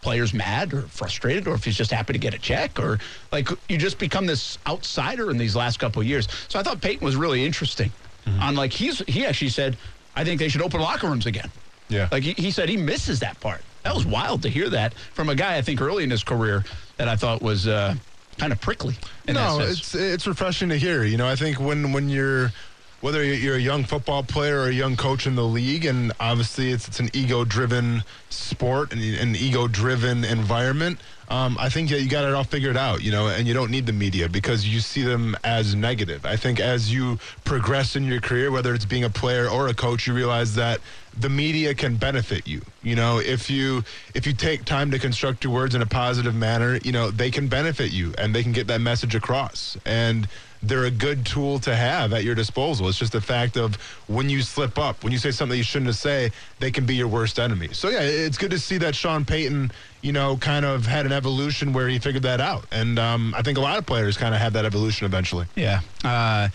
[0.00, 2.98] player's mad or frustrated or if he's just happy to get a check or
[3.30, 6.26] like you just become this outsider in these last couple of years.
[6.48, 7.92] So I thought Payton was really interesting
[8.26, 8.40] mm-hmm.
[8.40, 9.76] on like he's he actually said
[10.16, 11.50] I think they should open locker rooms again.
[11.88, 12.08] Yeah.
[12.10, 13.62] Like he, he said he misses that part.
[13.84, 16.64] That was wild to hear that from a guy I think early in his career
[16.96, 17.94] that I thought was uh,
[18.38, 18.96] kind of prickly.
[19.28, 21.04] no, it's it's refreshing to hear.
[21.04, 22.52] You know, I think when when you're
[23.00, 26.72] whether you're a young football player or a young coach in the league, and obviously
[26.72, 30.98] it's it's an ego-driven sport and an ego-driven environment.
[31.28, 33.70] Um, I think that you got it all figured out, you know, and you don't
[33.70, 36.24] need the media because you see them as negative.
[36.24, 39.74] I think as you progress in your career, whether it's being a player or a
[39.74, 40.80] coach, you realize that
[41.18, 42.62] the media can benefit you.
[42.82, 43.82] You know, if you
[44.14, 47.30] if you take time to construct your words in a positive manner, you know, they
[47.30, 49.76] can benefit you and they can get that message across.
[49.84, 50.28] And
[50.62, 52.88] they're a good tool to have at your disposal.
[52.88, 53.76] It's just the fact of
[54.08, 56.94] when you slip up, when you say something you shouldn't have say, they can be
[56.96, 57.68] your worst enemy.
[57.72, 59.70] So yeah, it's good to see that Sean Payton,
[60.02, 62.64] you know, kind of had an evolution where he figured that out.
[62.72, 65.46] And um, I think a lot of players kind of had that evolution eventually.
[65.54, 65.80] yeah.
[66.04, 66.48] Uh,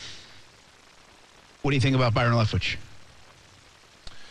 [1.61, 2.77] what do you think about Byron Leftwich?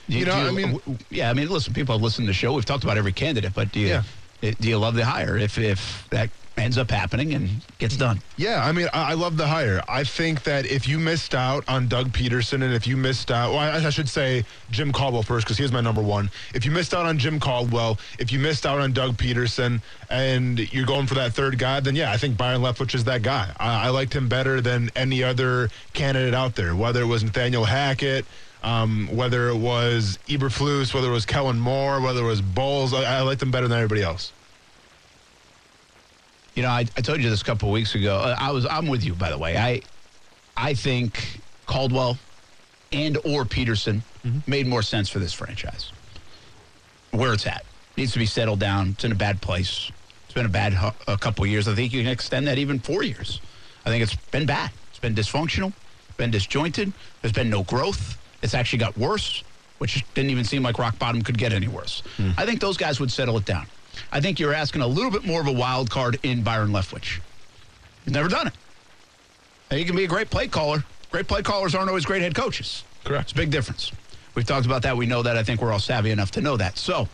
[0.08, 2.34] Do You know, do I mean- yeah, I mean, listen, people have listened to the
[2.34, 2.52] show.
[2.52, 4.02] We've talked about every candidate, but do you, Yeah.
[4.40, 7.48] Do you love the hire if if that ends up happening and
[7.78, 8.20] gets done?
[8.36, 9.82] Yeah, I mean, I, I love the hire.
[9.88, 13.50] I think that if you missed out on Doug Pederson and if you missed out,
[13.50, 16.30] well, I, I should say Jim Caldwell first because he was my number one.
[16.54, 20.72] If you missed out on Jim Caldwell, if you missed out on Doug Pederson, and
[20.72, 23.52] you're going for that third guy, then yeah, I think Byron Leftwich is that guy.
[23.58, 27.64] I, I liked him better than any other candidate out there, whether it was Nathaniel
[27.64, 28.26] Hackett.
[28.62, 33.18] Um, whether it was Eberflus, whether it was Kellen Moore, whether it was Bowles, I,
[33.18, 34.32] I liked him better than everybody else.
[36.54, 38.16] You know, I, I told you this a couple of weeks ago.
[38.16, 39.56] Uh, I was I'm with you, by the way.
[39.56, 39.80] I
[40.56, 42.18] I think Caldwell
[42.92, 44.02] and or Pederson
[44.46, 45.92] made more sense for this franchise.
[47.12, 47.64] Where it's at
[47.96, 48.90] needs to be settled down.
[48.90, 49.90] It's in a bad place.
[50.24, 51.66] It's been a bad hu- a couple of years.
[51.66, 53.40] I think you can extend that even four years.
[53.86, 54.70] I think it's been bad.
[54.90, 55.72] It's been dysfunctional,
[56.08, 56.92] it's been disjointed.
[57.22, 58.18] There's been no growth.
[58.42, 59.42] It's actually got worse,
[59.78, 62.02] which didn't even seem like rock bottom could get any worse.
[62.16, 62.30] Hmm.
[62.36, 63.66] I think those guys would settle it down.
[64.12, 67.20] I think you're asking a little bit more of a wild card in Byron Leftwich.
[68.04, 68.54] He's never done it.
[69.70, 70.84] Now, He can be a great play caller.
[71.10, 72.84] Great play callers aren't always great head coaches.
[73.04, 73.24] Correct.
[73.24, 73.92] It's a big difference.
[74.34, 74.96] We've talked about that.
[74.96, 75.36] We know that.
[75.36, 76.78] I think we're all savvy enough to know that.
[76.78, 77.08] So,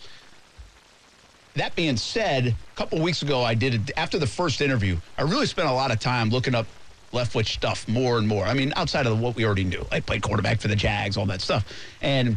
[1.54, 4.98] that being said, a couple weeks ago, I did it after the first interview.
[5.16, 6.66] I really spent a lot of time looking up
[7.16, 8.44] Leftwich stuff more and more.
[8.44, 11.26] I mean, outside of what we already knew, I played quarterback for the Jags, all
[11.26, 11.64] that stuff,
[12.02, 12.36] and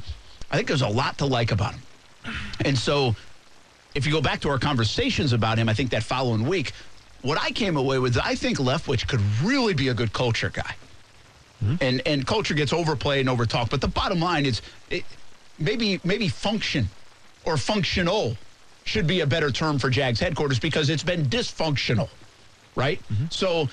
[0.51, 1.81] I think there's a lot to like about him.
[2.65, 3.15] And so,
[3.95, 6.73] if you go back to our conversations about him, I think that following week,
[7.21, 10.75] what I came away with, I think Leftwich could really be a good culture guy.
[11.81, 15.03] And and culture gets overplayed and overtalked, but the bottom line is it,
[15.57, 16.87] maybe maybe function
[17.45, 18.37] or functional
[18.85, 22.07] should be a better term for Jags headquarters because it's been dysfunctional,
[22.75, 23.01] right?
[23.11, 23.25] Mm-hmm.
[23.29, 23.67] So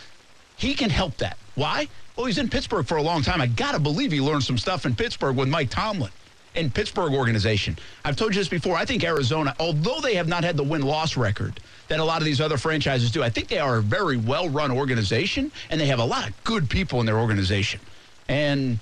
[0.56, 1.36] he can help that.
[1.54, 1.88] Why?
[2.16, 3.40] Well, he's in Pittsburgh for a long time.
[3.40, 6.10] I got to believe he learned some stuff in Pittsburgh with Mike Tomlin
[6.54, 7.78] and Pittsburgh organization.
[8.04, 8.76] I've told you this before.
[8.76, 12.18] I think Arizona, although they have not had the win loss record that a lot
[12.18, 15.80] of these other franchises do, I think they are a very well run organization and
[15.80, 17.80] they have a lot of good people in their organization.
[18.28, 18.78] And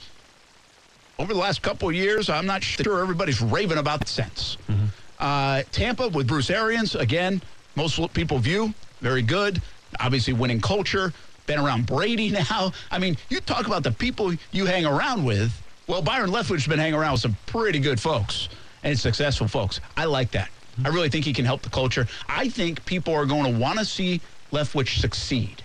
[1.19, 4.57] over the last couple of years, I'm not sure everybody's raving about the sense.
[4.69, 4.85] Mm-hmm.
[5.19, 7.43] Uh, Tampa with Bruce Arians, again,
[7.77, 9.61] most people view very good.
[10.01, 11.13] Obviously, winning culture.
[11.47, 12.73] Been around Brady now.
[12.91, 15.53] I mean, you talk about the people you hang around with.
[15.87, 18.49] Well, Byron Leftwich's been hanging around with some pretty good folks
[18.83, 19.81] and successful folks.
[19.97, 20.49] I like that.
[20.85, 22.07] I really think he can help the culture.
[22.29, 24.21] I think people are going to want to see
[24.53, 25.63] Leftwich succeed.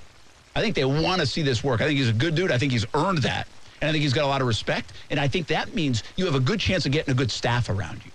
[0.56, 1.82] I think they want to see this work.
[1.82, 2.52] I think he's a good dude.
[2.52, 3.48] I think he's earned that.
[3.82, 4.92] And I think he's got a lot of respect.
[5.10, 7.70] And I think that means you have a good chance of getting a good staff
[7.70, 8.12] around you.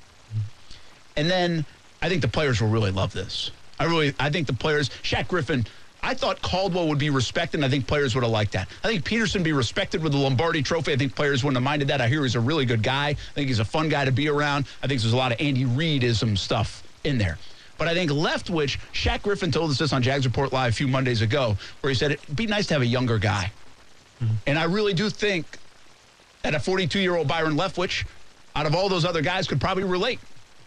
[1.16, 1.64] And then
[2.02, 3.50] I think the players will really love this.
[3.78, 5.66] I really, I think the players, Shaq Griffin,
[6.04, 8.68] I thought Caldwell would be respected, and I think players would have liked that.
[8.84, 10.92] I think Pederson be respected with the Lombardi Trophy.
[10.92, 12.02] I think players wouldn't have minded that.
[12.02, 13.08] I hear he's a really good guy.
[13.08, 14.66] I think he's a fun guy to be around.
[14.82, 17.38] I think there's a lot of Andy Reidism stuff in there.
[17.78, 20.86] But I think Leftwich, Shaq Griffin told us this on Jags Report Live a few
[20.86, 23.50] Mondays ago, where he said it'd be nice to have a younger guy.
[24.22, 24.34] Mm-hmm.
[24.46, 25.46] And I really do think
[26.42, 28.06] that a 42 year old Byron Leftwich,
[28.54, 30.20] out of all those other guys, could probably relate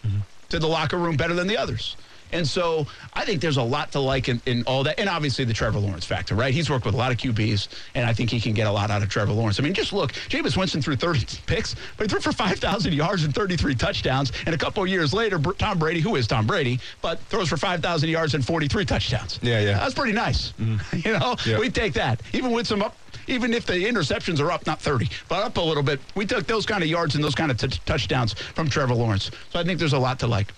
[0.06, 0.18] mm-hmm.
[0.50, 1.96] to the locker room better than the others.
[2.32, 5.00] And so I think there's a lot to like in, in, all that.
[5.00, 6.54] And obviously the Trevor Lawrence factor, right?
[6.54, 8.92] He's worked with a lot of QBs, and I think he can get a lot
[8.92, 9.60] out of Trevor Lawrence.
[9.60, 13.24] I mean, just look, Jameis Winston threw 30 picks, but he threw for 5,000 yards
[13.24, 14.32] and 33 touchdowns.
[14.46, 17.58] And a couple of years later, Tom Brady, who is Tom Brady, but throws for
[17.58, 19.40] 5,000 yards and 43 touchdowns.
[19.42, 19.78] Yeah, yeah.
[19.78, 20.54] That's pretty nice.
[20.54, 20.78] Mm.
[21.06, 21.60] you know, yeah.
[21.60, 22.22] we take that.
[22.34, 22.96] Even with some up,
[23.28, 26.48] even if the interceptions are up, not 30, but up a little bit, we took
[26.48, 29.32] those kind of yards and those kind of t- touchdowns from Trevor Lawrence.
[29.52, 30.54] So I think there's a lot to like.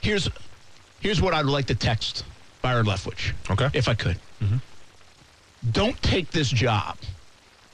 [0.00, 0.28] Here's
[1.04, 2.24] Here's what I'd like to text
[2.62, 3.34] Byron Leftwich.
[3.50, 3.68] Okay.
[3.74, 4.16] If I could.
[4.42, 4.56] Mm-hmm.
[5.70, 6.96] Don't take this job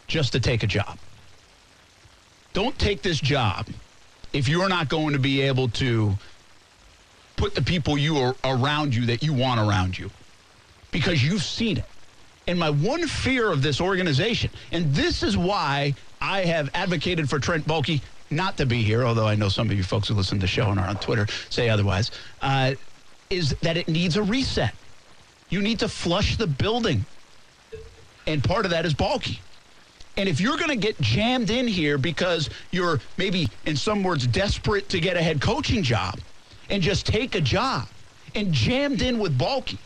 [0.09, 0.99] just to take a job.
[2.55, 3.69] Don't take this job
[4.33, 6.19] if you're not going to be able to
[7.37, 10.11] put the people you are around you that you want around you
[10.91, 11.85] because you've seen it.
[12.49, 17.39] And my one fear of this organization, and this is why I have advocated for
[17.39, 20.39] Trent Baalke not to be here, although I know some of you folks who listen
[20.39, 22.11] to the show and are on Twitter say otherwise.
[22.43, 22.75] Uh,
[23.31, 24.75] is that it needs a reset.
[25.49, 27.05] You need to flush the building.
[28.27, 29.39] And part of that is Baalke.
[30.17, 34.27] And if you're going to get jammed in here because you're maybe, in some words,
[34.27, 36.19] desperate to get a head coaching job
[36.69, 37.89] and just take a job
[38.35, 39.79] and jammed in with Baalke,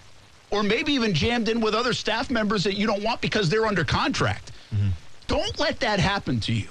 [0.50, 3.66] or maybe even jammed in with other staff members that you don't want because they're
[3.66, 4.88] under contract, mm-hmm.
[5.26, 6.68] don't let that happen to you.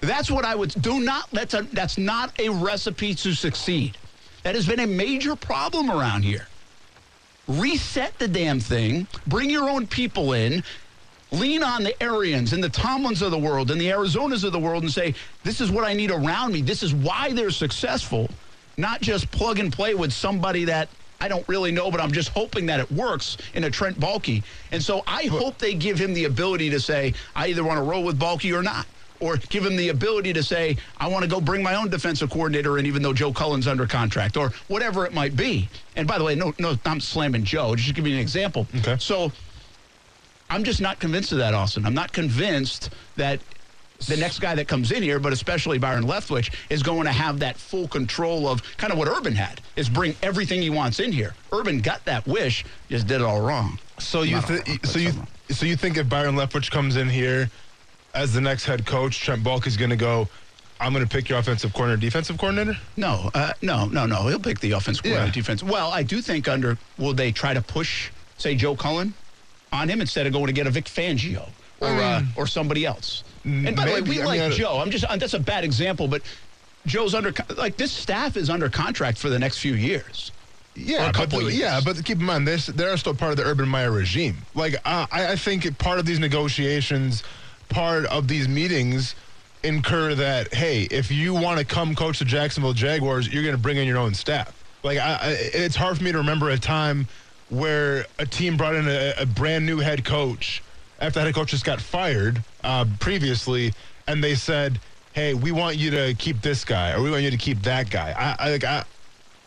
[0.00, 1.00] That's what I would do.
[1.00, 3.96] Not a, that's not a recipe to succeed.
[4.42, 6.46] That has been a major problem around here.
[7.46, 10.62] Reset the damn thing, bring your own people in,
[11.30, 14.58] lean on the Arians and the Tomlins of the world and the Arizonas of the
[14.58, 16.62] world and say, this is what I need around me.
[16.62, 18.28] This is why they're successful,
[18.76, 20.88] not just plug and play with somebody that
[21.20, 24.42] I don't really know, but I'm just hoping that it works in a Trent Baalke.
[24.70, 27.82] And so I hope they give him the ability to say, I either want to
[27.82, 28.86] roll with Baalke or not
[29.20, 32.30] or give him the ability to say, I want to go bring my own defensive
[32.30, 35.68] coordinator in, even though Joe Cullen's under contract, or whatever it might be.
[35.96, 37.74] And by the way, no, no, I'm slamming Joe.
[37.74, 38.66] Just to give you an example.
[38.76, 38.96] Okay.
[38.98, 39.32] So
[40.50, 41.84] I'm just not convinced of that, Austin.
[41.84, 43.40] I'm not convinced that
[44.06, 47.40] the next guy that comes in here, but especially Byron Leftwich, is going to have
[47.40, 51.10] that full control of kind of what Urban had, is bring everything he wants in
[51.10, 51.34] here.
[51.52, 53.78] Urban got that wish, just did it all wrong.
[53.98, 55.12] So you, th- wrong, so you,
[55.50, 57.50] so you think if Byron Leftwich comes in here
[58.14, 60.28] as the next head coach, Trent Baalke is going to go.
[60.80, 62.78] I'm going to pick your offensive coordinator, defensive coordinator.
[62.96, 64.28] No, uh, no, no, no.
[64.28, 65.32] He'll pick the offensive coordinator, yeah.
[65.32, 65.62] defense.
[65.62, 69.12] Well, I do think under will they try to push, say, Joe Cullen
[69.72, 71.48] on him instead of going to get a Vic Fangio
[71.80, 73.24] or uh, or somebody else.
[73.44, 74.78] And by maybe, the way, we I like mean, Joe.
[74.78, 76.22] I'm just uh, that's a bad example, but
[76.86, 80.32] Joe's under like this staff is under contract for the next few years.
[80.74, 83.68] Yeah, but the, yeah, but keep in mind this they're still part of the Urban
[83.68, 84.36] Meyer regime.
[84.54, 87.24] Like uh, I, I think part of these negotiations
[87.68, 89.14] part of these meetings
[89.62, 93.60] incur that hey, if you want to come coach the Jacksonville Jaguars, you're going to
[93.60, 94.54] bring in your own staff.
[94.82, 97.08] Like I, I, it's hard for me to remember a time
[97.50, 100.62] where a team brought in a, a brand new head coach
[101.00, 103.72] after that head coach just got fired uh, previously,
[104.06, 104.80] and they said,
[105.12, 107.90] "Hey, we want you to keep this guy, or we want you to keep that
[107.90, 108.84] guy." I, I, like, I,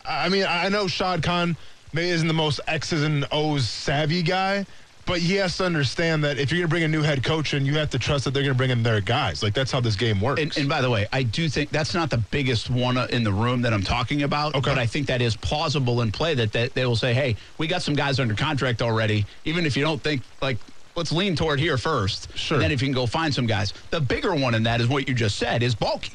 [0.04, 1.56] I mean, I know Shad Khan
[1.92, 4.66] maybe isn't the most X's and O's savvy guy,
[5.04, 7.54] but he has to understand that if you're going to bring a new head coach
[7.54, 9.42] in, you have to trust that they're going to bring in their guys.
[9.42, 10.40] Like that's how this game works.
[10.40, 13.24] And, and, by the way, I do think that's not the biggest one uh, in
[13.24, 14.54] the room that I'm talking about.
[14.54, 14.70] Okay.
[14.70, 17.66] But I think that is plausible in play that, that they will say, hey, we
[17.66, 19.26] got some guys under contract already.
[19.44, 20.58] Even if you don't think like
[20.94, 22.36] let's lean toward here first.
[22.36, 22.56] Sure.
[22.56, 23.72] And then if you can go find some guys.
[23.90, 26.10] The bigger one in that is what you just said is Baalke.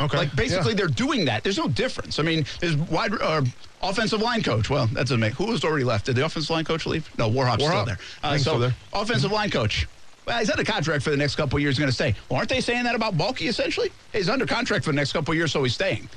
[0.00, 0.16] Okay.
[0.16, 0.78] Like basically yeah.
[0.78, 1.42] they're doing that.
[1.42, 2.18] There's no difference.
[2.18, 3.42] I mean, there's wide uh,
[3.82, 4.68] offensive line coach.
[4.70, 6.06] Well, that doesn't make who was already left.
[6.06, 7.08] Did the offensive line coach leave?
[7.18, 7.70] No, Warhop's Warhop.
[7.70, 7.98] still there.
[8.22, 8.74] Uh, so there.
[8.92, 9.86] offensive line coach.
[10.26, 11.78] Well, he's under contract for the next couple years.
[11.78, 12.14] Going to stay.
[12.28, 13.92] Well, aren't they saying that about Baalke essentially?
[14.12, 16.08] He's under contract for the next couple years, so he's staying.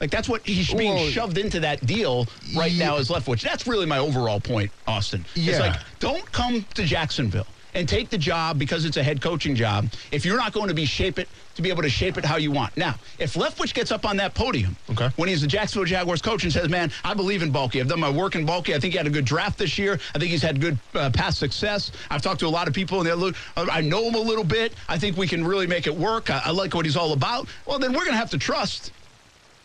[0.00, 2.86] Like that's what he's being well, shoved into that deal right yeah.
[2.86, 3.42] now as Leftwich.
[3.42, 5.24] That's really my overall point, Austin.
[5.34, 5.52] Yeah.
[5.52, 9.54] It's like don't come to Jacksonville and take the job because it's a head coaching
[9.54, 12.24] job if you're not going to be shape it to be able to shape it
[12.24, 12.76] how you want.
[12.76, 15.10] Now, if Leftwich gets up on that podium okay.
[15.16, 17.80] when he's the Jacksonville Jaguars coach and says, "Man, I believe in Baalke.
[17.80, 18.74] I've done my work in Baalke.
[18.74, 19.98] I think he had a good draft this year.
[20.14, 21.90] I think he's had good uh, past success.
[22.10, 23.34] I've talked to a lot of people and they look.
[23.56, 24.72] Uh, I know him a little bit.
[24.88, 26.30] I think we can really make it work.
[26.30, 27.48] I, I like what he's all about.
[27.66, 28.92] Well, then we're going to have to trust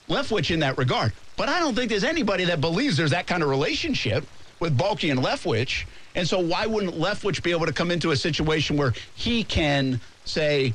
[0.10, 1.14] Leftwich in that regard.
[1.38, 4.26] But I don't think there's anybody that believes there's that kind of relationship
[4.60, 5.86] with Baalke and Leftwich.
[6.16, 10.00] And so why wouldn't Leftwich be able to come into a situation where he can
[10.26, 10.74] say,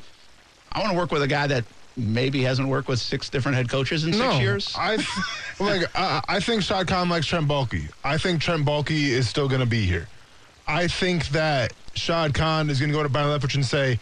[0.71, 1.63] I want to work with a guy that
[1.95, 4.73] maybe hasn't worked with six different head coaches in no, six years?
[4.77, 4.97] I
[5.59, 7.89] like I, I think Shad Khan likes Trent Baalke.
[8.03, 10.07] I think Trent Baalke is still going to be here.
[10.67, 13.99] I think that Shad Khan is going to go to Byron Leftwich and say,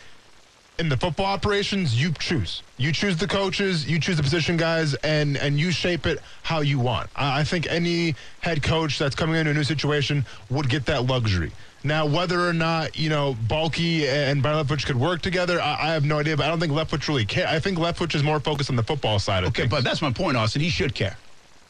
[0.79, 2.61] in the football operations, you choose.
[2.77, 6.61] You choose the coaches, you choose the position guys, and and you shape it how
[6.61, 7.09] you want.
[7.15, 11.05] I, I think any head coach that's coming into a new situation would get that
[11.05, 11.51] luxury.
[11.83, 16.03] Now, whether or not, you know, Baalke and Leftwich could work together, I, I, have
[16.03, 17.47] no idea, but I don't think Leftwich really care.
[17.47, 19.73] I think Leftwich is more focused on the football side of okay, things.
[19.73, 20.61] Okay, but that's my point, Austin.
[20.61, 21.15] He should care.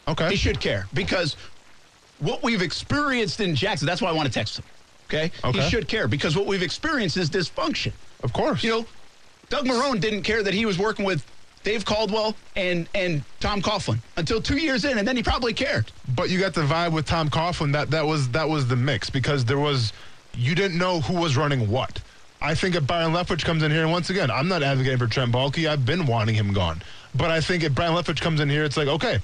[0.08, 0.30] Okay.
[0.30, 1.36] He should care because
[2.20, 4.66] what we've experienced in Jackson, that's why I want to text him.
[5.06, 5.32] Okay?
[5.44, 5.62] okay?
[5.62, 7.94] He should care because what we've experienced is dysfunction.
[8.24, 8.64] Of course.
[8.64, 8.86] You know,
[9.50, 11.26] Doug Marrone didn't care that he was working with
[11.64, 15.92] Dave Caldwell and and Tom Coughlin until two years in, and then he probably cared.
[16.16, 19.10] But you got the vibe with Tom Coughlin that that was that was the mix
[19.10, 19.92] because there was
[20.34, 22.02] you didn't know who was running what.
[22.40, 25.08] I think if Byron Leftwich comes in here, and once again, I'm not advocating for
[25.08, 25.68] Trent Baalke.
[25.68, 26.84] I've been wanting him gone.
[27.16, 29.18] But I think if Byron Leftwich comes in here, it's like, okay,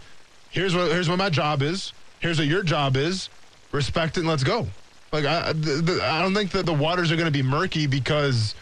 [0.50, 1.94] here's what here's what my job is.
[2.20, 3.30] Here's what your job is.
[3.72, 4.68] Respect it and let's go.
[5.12, 7.86] Like I, the, the, I don't think that the waters are going to be murky
[7.86, 8.56] because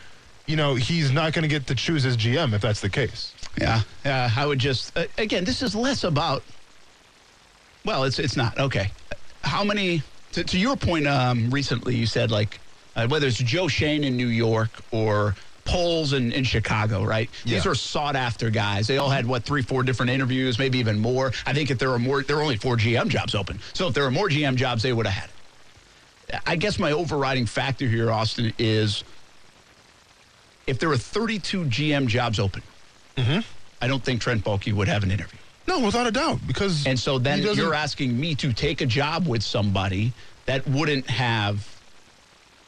[0.52, 3.34] you know, he's not going to get to choose his GM if that's the case.
[3.58, 4.30] Yeah, yeah.
[4.36, 6.44] I would just uh, again, this is less about.
[7.86, 8.92] Well, it's it's not okay.
[9.44, 10.04] How many?
[10.34, 12.60] To, to your point, um, recently you said like
[12.98, 17.30] uh, whether it's Joe Schoen in New York or Poles in, in Chicago, right?
[17.46, 17.56] Yeah.
[17.56, 18.88] These are sought after guys.
[18.88, 21.32] They all had what three, four different interviews, maybe even more.
[21.46, 23.60] I think if there were more, there were only four GM jobs open.
[23.74, 26.42] So if there were more GM jobs, they would have had it.
[26.46, 29.04] I guess my overriding factor here, Austin, is
[30.68, 32.62] if there were 32 GM jobs open,
[33.18, 33.40] mm-hmm.
[33.82, 35.40] I don't think Trent Baalke would have an interview.
[35.68, 39.28] No, without a doubt, because and so then you're asking me to take a job
[39.28, 40.12] with somebody
[40.46, 41.68] that wouldn't have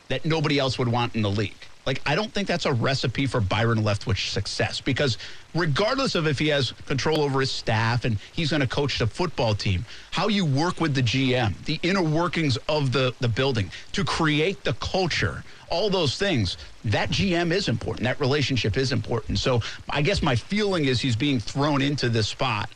[0.09, 1.55] that nobody else would want in the league.
[1.85, 5.17] Like, I don't think that's a recipe for Byron Leftwich success because
[5.53, 9.07] regardless of if he has control over his staff and he's going to coach the
[9.07, 13.69] football team, how you work with the GM, the inner workings of the, the building
[13.91, 18.05] to create the culture, all those things, that GM is important.
[18.05, 19.39] That relationship is important.
[19.39, 22.69] So I guess my feeling is he's being thrown into this spot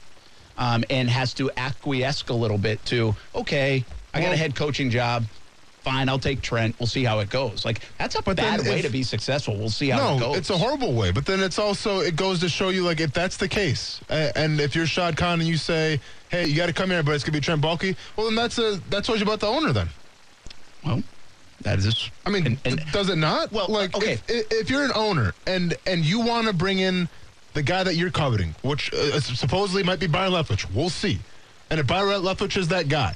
[0.58, 4.90] um, and has to acquiesce a little bit to, okay, I got a head coaching
[4.90, 5.24] job
[5.88, 6.76] fine, I'll take Trent.
[6.80, 7.64] We'll see how it goes.
[7.64, 9.56] Like that's a but bad way if, to be successful.
[9.56, 10.32] We'll see how no, it goes.
[10.32, 11.12] No, it's a horrible way.
[11.12, 14.60] But then it's also it goes to show you like if that's the case, and
[14.60, 17.24] if you're Shad Khan and you say, hey, you got to come here, but it's
[17.24, 17.96] gonna be Trent Baalke.
[18.16, 19.90] Well, then that's a that's what you about the owner then.
[20.86, 21.04] Well.
[21.62, 22.12] That is.
[22.24, 23.52] I mean, and, and, does it not?
[23.52, 24.20] Well, like, okay.
[24.28, 27.10] If, if you're an owner and and you want to bring in
[27.56, 31.18] the guy that you're coveting, which uh, supposedly might be Byron Leftwich, we'll see.
[31.72, 33.16] And if Byron Leftwich is that guy,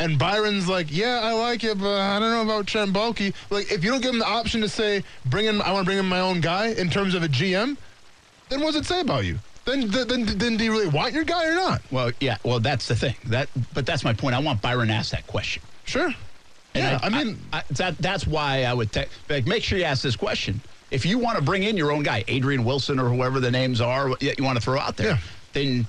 [0.00, 3.34] and Byron's like, yeah, I like it, but I don't know about Trent Baalke.
[3.50, 5.88] Like, if you don't give him the option to say, bring in, I want to
[5.88, 7.76] bring in my own guy in terms of a GM,
[8.48, 9.38] then what does it say about you?
[9.66, 11.82] Then, then, then, do you really want your guy or not?
[11.92, 12.38] Well, yeah.
[12.42, 13.14] Well, that's the thing.
[13.26, 14.34] That, but that's my point.
[14.34, 15.62] I want Byron to ask that question.
[15.84, 16.06] Sure.
[16.74, 19.62] And yeah, I, I mean, I, I, that, that's why I would te- like, make
[19.62, 20.62] sure you ask this question.
[20.90, 23.82] If you want to bring in your own guy, Adrian Wilson or whoever the names
[23.82, 25.18] are, that you want to throw out there, yeah.
[25.52, 25.86] then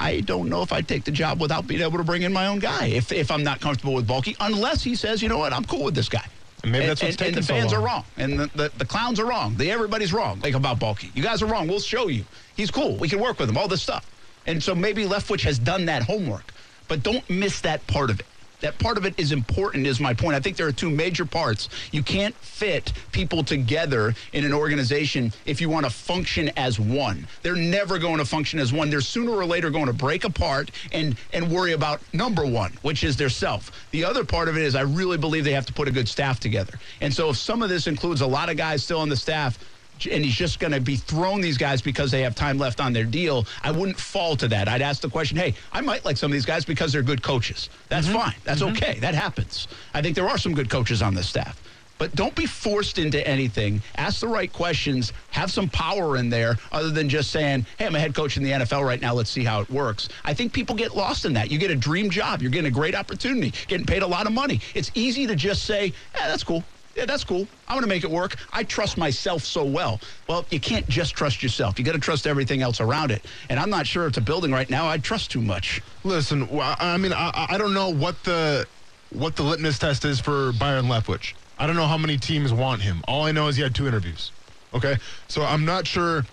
[0.00, 2.46] I don't know if I'd take the job without being able to bring in my
[2.46, 5.52] own guy if, if I'm not comfortable with Baalke, unless he says, you know what,
[5.52, 6.26] I'm cool with this guy.
[6.62, 8.72] And maybe that's what's and, taking and the fans so are wrong, and the, the,
[8.78, 9.56] the, clowns are wrong.
[9.56, 11.14] The, everybody's wrong, like about Baalke.
[11.14, 11.66] You guys are wrong.
[11.66, 12.24] We'll show you.
[12.56, 12.96] He's cool.
[12.96, 13.58] We can work with him.
[13.58, 14.08] All this stuff.
[14.46, 16.52] And so maybe Leftwich has done that homework,
[16.88, 18.26] but don't miss that part of it.
[18.62, 20.34] That part of it is important, is my point.
[20.34, 21.68] I think there are two major parts.
[21.90, 27.26] You can't fit people together in an organization if you want to function as one.
[27.42, 28.88] They're never going to function as one.
[28.88, 33.04] They're sooner or later going to break apart and, and worry about number one, which
[33.04, 33.70] is their self.
[33.90, 36.08] The other part of it is I really believe they have to put a good
[36.08, 36.78] staff together.
[37.00, 39.58] And so if some of this includes a lot of guys still on the staff,
[40.06, 42.92] and he's just going to be throwing these guys because they have time left on
[42.92, 44.68] their deal, I wouldn't fall to that.
[44.68, 47.22] I'd ask the question, hey, I might like some of these guys because they're good
[47.22, 47.70] coaches.
[47.88, 48.16] That's mm-hmm.
[48.16, 48.34] fine.
[48.44, 48.76] That's mm-hmm.
[48.76, 48.98] okay.
[49.00, 49.68] That happens.
[49.94, 51.58] I think there are some good coaches on this staff.
[52.02, 53.80] But don't be forced into anything.
[53.96, 55.12] Ask the right questions.
[55.30, 58.42] Have some power in there other than just saying, hey, I'm a head coach in
[58.42, 59.14] the NFL right now.
[59.14, 60.08] Let's see how it works.
[60.24, 61.52] I think people get lost in that.
[61.52, 62.42] You get a dream job.
[62.42, 64.60] You're getting a great opportunity, getting paid a lot of money.
[64.74, 66.64] It's easy to just say, yeah, that's cool
[66.94, 67.46] yeah, that's cool.
[67.68, 68.36] I'm going to make it work.
[68.52, 70.00] I trust myself so well.
[70.28, 71.78] Well, you can't just trust yourself.
[71.78, 73.24] You got to trust everything else around it.
[73.48, 75.80] And I'm not sure it's a building right now I trust too much.
[76.04, 78.66] Listen, I mean, I, I don't know what the
[79.10, 81.34] what the litmus test is for Byron Leftwich.
[81.58, 83.02] I don't know how many teams want him.
[83.06, 84.32] All I know is he had two interviews.
[84.74, 84.96] Okay,
[85.28, 86.24] so I'm not sure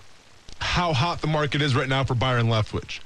[0.60, 3.00] how hot the market is right now for Byron Leftwich.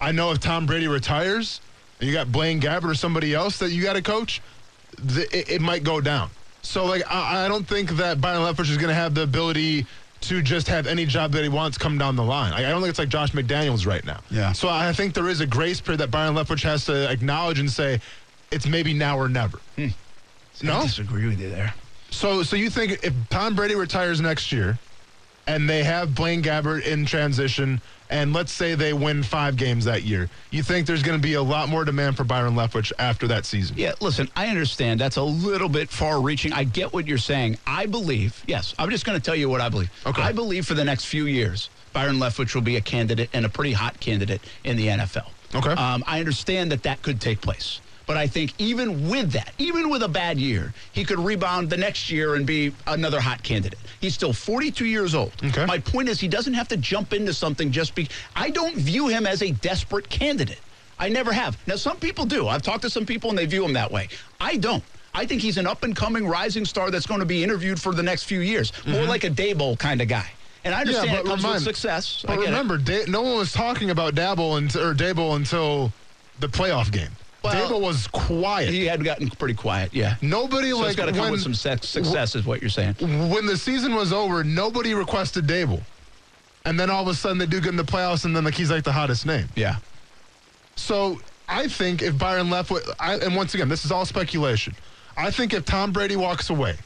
[0.00, 1.60] I know if Tom Brady retires,
[2.00, 4.40] and you got Blaine Gabbert or somebody else that you got to coach,
[4.98, 6.30] it, it might go down.
[6.62, 9.86] So, like, I, I don't think that Byron Leftwich is going to have the ability
[10.22, 12.52] to just have any job that he wants come down the line.
[12.52, 14.20] I, I don't think it's like Josh McDaniels right now.
[14.30, 14.52] Yeah.
[14.52, 17.70] So I think there is a grace period that Byron Leftwich has to acknowledge and
[17.70, 18.00] say,
[18.50, 19.58] it's maybe now or never.
[19.76, 19.88] Hmm.
[20.62, 21.72] No, I disagree with you there.
[22.10, 24.78] So, so you think if Tom Brady retires next year,
[25.50, 30.04] and they have Blaine Gabbert in transition, and let's say they win five games that
[30.04, 33.26] year, you think there's going to be a lot more demand for Byron Leftwich after
[33.26, 33.76] that season?
[33.76, 36.52] Yeah, listen, I understand that's a little bit far reaching.
[36.52, 37.58] I get what you're saying.
[37.66, 39.90] I believe, yes, I'm just going to tell you what I believe.
[40.06, 40.22] Okay.
[40.22, 43.48] I believe for the next few years, Byron Leftwich will be a candidate and a
[43.48, 45.26] pretty hot candidate in the NFL.
[45.56, 45.70] Okay.
[45.70, 47.80] Um, I understand that that could take place.
[48.10, 51.76] But I think even with that, even with a bad year, he could rebound the
[51.76, 53.78] next year and be another hot candidate.
[54.00, 55.30] He's still 42 years old.
[55.44, 55.64] Okay.
[55.64, 59.06] My point is, he doesn't have to jump into something just because I don't view
[59.06, 60.58] him as a desperate candidate.
[60.98, 61.56] I never have.
[61.68, 62.48] Now, some people do.
[62.48, 64.08] I've talked to some people and they view him that way.
[64.40, 64.82] I don't.
[65.14, 67.94] I think he's an up and coming rising star that's going to be interviewed for
[67.94, 68.72] the next few years.
[68.72, 68.90] Mm-hmm.
[68.90, 70.28] More like a Daboll kind of guy.
[70.64, 72.24] And I understand yeah, it comes remind, with success.
[72.26, 75.92] But remember, da- no one was talking about Daboll until, or Daboll until
[76.40, 77.10] the playoff game.
[77.42, 78.68] Well, Daboll was quiet.
[78.68, 80.16] He had gotten pretty quiet, yeah.
[80.20, 82.94] Nobody so like got to come with some success, is what you're saying.
[83.00, 85.82] When the season was over, nobody requested Daboll,
[86.64, 88.54] and then all of a sudden they do get in the playoffs, and then like
[88.54, 89.48] he's like the hottest name.
[89.56, 89.76] Yeah.
[90.76, 91.18] So
[91.48, 94.74] I think if Byron Leftwich, I, and once again, this is all speculation.
[95.16, 96.76] I think if Tom Brady walks away,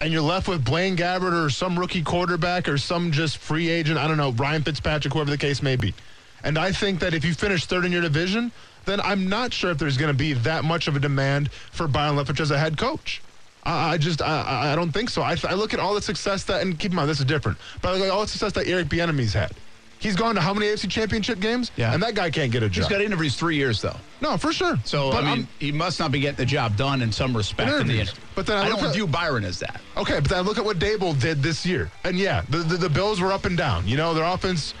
[0.00, 3.98] and you're left with Blaine Gabbert or some rookie quarterback or some just free agent,
[3.98, 5.94] I don't know, Ryan Fitzpatrick, whoever the case may be.
[6.42, 8.50] And I think that if you finish third in your division,
[8.90, 11.86] then I'm not sure if there's going to be that much of a demand for
[11.86, 13.22] Byron Leftwich as a head coach.
[13.62, 15.22] I, I just I, I don't think so.
[15.22, 17.58] I, I look at all the success that and keep in mind this is different,
[17.82, 19.52] but I look at all the success that Eric Bieniemy's had.
[20.00, 21.70] He's gone to how many AFC Championship games?
[21.76, 22.84] Yeah, and that guy can't get a job.
[22.84, 23.96] He's got interviews three years though.
[24.22, 24.78] No, for sure.
[24.84, 27.36] So but I mean, I'm, he must not be getting the job done in some
[27.36, 27.70] respect.
[27.70, 29.80] In the but then I, I don't at, view Byron as that.
[29.98, 32.76] Okay, but then I look at what Daboll did this year, and yeah, the, the
[32.78, 33.86] the Bills were up and down.
[33.86, 34.72] You know, their offense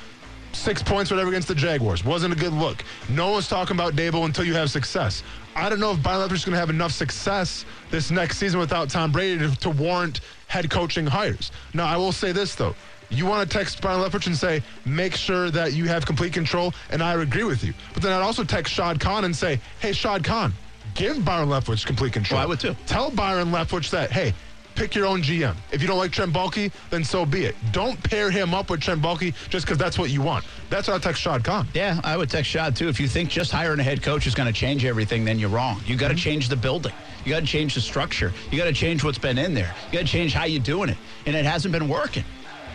[0.52, 2.04] six points, whatever, against the Jaguars.
[2.04, 2.84] Wasn't a good look.
[3.08, 5.22] No one's talking about Daboll until you have success.
[5.56, 8.60] I don't know if Byron Leftwich is going to have enough success this next season
[8.60, 11.50] without Tom Brady to, to, warrant head coaching hires.
[11.74, 12.74] Now, I will say this, though.
[13.10, 16.72] You want to text Byron Leftwich and say, make sure that you have complete control,
[16.90, 17.74] and I agree with you.
[17.92, 20.52] But then I'd also text Shad Khan and say, hey, Shad Khan,
[20.94, 22.38] give Byron Leftwich complete control.
[22.38, 22.76] Well, I would too.
[22.86, 24.32] Tell Byron Leftwich that, hey,
[24.74, 25.54] pick your own GM.
[25.72, 27.56] If you don't like Trent Baalke, then so be it.
[27.72, 30.44] Don't pair him up with Trent Baalke just because that's what you want.
[30.68, 31.68] That's what I text Shad Khan.
[31.74, 32.88] Yeah, I would text Shad too.
[32.88, 35.50] If you think just hiring a head coach is going to change everything, then you're
[35.50, 35.80] wrong.
[35.86, 36.20] You got to mm-hmm.
[36.20, 36.92] change the building.
[37.24, 38.32] You got to change the structure.
[38.50, 39.74] You got to change what's been in there.
[39.90, 40.96] You got to change how you're doing it,
[41.26, 42.24] and it hasn't been working.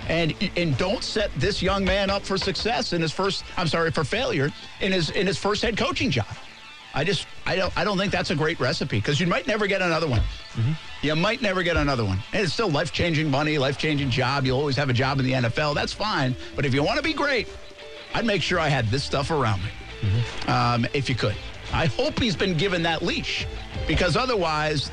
[0.07, 3.43] And and don't set this young man up for success in his first.
[3.57, 6.27] I'm sorry for failure in his in his first head coaching job.
[6.95, 9.67] I just I don't I don't think that's a great recipe because you might never
[9.67, 10.21] get another one.
[10.21, 10.71] Mm-hmm.
[11.05, 12.19] You might never get another one.
[12.31, 14.45] And it's still life changing money, life changing job.
[14.45, 15.75] You'll always have a job in the NFL.
[15.75, 16.35] That's fine.
[16.55, 17.49] But if you want to be great,
[18.13, 19.69] I'd make sure I had this stuff around me.
[20.01, 20.49] Mm-hmm.
[20.49, 21.35] Um, if you could.
[21.73, 23.45] I hope he's been given that leash
[23.87, 24.89] because otherwise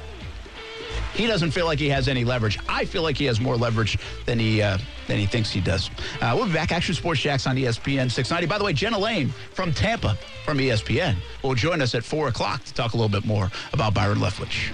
[1.14, 2.58] he doesn't feel like he has any leverage.
[2.68, 5.90] I feel like he has more leverage than he uh, than he thinks he does.
[6.20, 6.72] Uh, we'll be back.
[6.72, 8.46] Action Sports Jax on ESPN 690.
[8.46, 12.64] By the way, Jenna Laine from Tampa from ESPN will join us at 4 o'clock
[12.64, 14.72] to talk a little bit more about Byron Leftwich.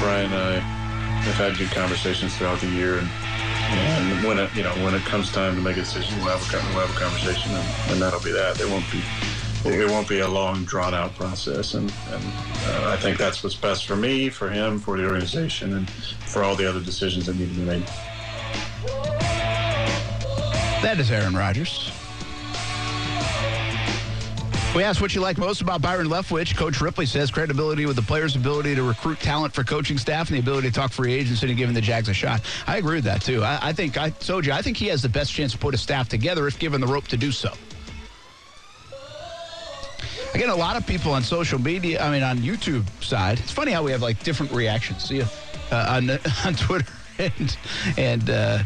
[0.00, 0.58] Brian and I
[1.22, 5.02] have had good conversations throughout the year, and And when it, you know, when it
[5.02, 8.02] comes time to make a decision, we'll have a, we'll have a conversation, and, and
[8.02, 8.60] that'll be that.
[8.60, 9.00] It won't be
[9.64, 11.74] it won't be a long, drawn out process.
[11.74, 12.24] And, and
[12.66, 16.42] uh, I think that's what's best for me, for him, for the organization, and for
[16.42, 17.86] all the other decisions that need to be made.
[20.82, 21.92] That is Aaron Rodgers.
[24.74, 26.56] We asked what you like most about Byron Leftwich.
[26.56, 30.36] Coach Ripley says credibility with the players' ability to recruit talent for coaching staff and
[30.36, 32.40] the ability to talk free agency and giving the Jags a shot.
[32.66, 33.44] I agree with that, too.
[33.44, 35.74] I, I think, I told you, I think he has the best chance to put
[35.74, 37.52] a staff together if given the rope to do so.
[40.34, 43.38] I get a lot of people on social media, I mean, on YouTube side.
[43.38, 45.04] It's funny how we have like different reactions.
[45.04, 45.26] See, uh,
[45.72, 46.10] on,
[46.46, 47.56] on Twitter and,
[47.98, 48.58] and, uh,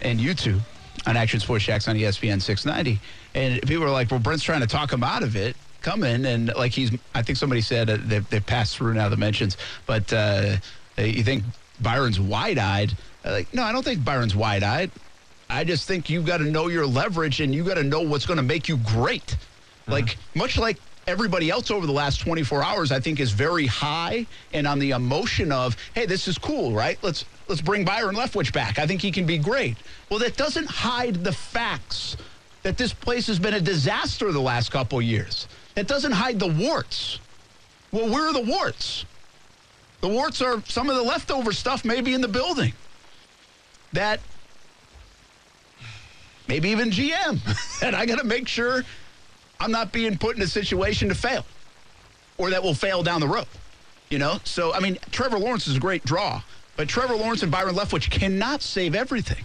[0.00, 0.60] and YouTube
[1.06, 2.98] on Action Sports Jax on ESPN 690.
[3.34, 5.56] And people are like, well, Brent's trying to talk him out of it.
[5.82, 9.08] Come in and like he's, I think somebody said uh, they, they passed through now
[9.10, 10.56] the mentions, but uh,
[10.96, 11.44] you think
[11.80, 12.96] Byron's wide eyed?
[13.24, 14.90] Uh, like, no, I don't think Byron's wide eyed.
[15.50, 18.24] I just think you've got to know your leverage and you got to know what's
[18.24, 19.36] going to make you great.
[19.86, 20.76] Like, much like
[21.10, 24.92] everybody else over the last 24 hours, I think, is very high and on the
[24.92, 26.98] emotion of, hey, this is cool, right?
[27.02, 28.78] Let's let's bring Byron Leftwich back.
[28.78, 29.76] I think he can be great.
[30.08, 32.16] Well, that doesn't hide the facts
[32.62, 35.48] that this place has been a disaster the last couple years.
[35.76, 37.18] It doesn't hide the warts.
[37.90, 39.04] Well, where are the warts?
[40.00, 42.72] The warts are some of the leftover stuff maybe in the building.
[43.92, 44.20] That
[46.46, 47.40] maybe even GM.
[47.82, 48.84] and I got to make sure
[49.60, 51.44] I'm not being put in a situation to fail
[52.38, 53.46] or that will fail down the road.
[54.08, 54.40] You know?
[54.44, 56.42] So, I mean, Trevor Lawrence is a great draw,
[56.76, 59.44] but Trevor Lawrence and Byron Leftwich cannot save everything.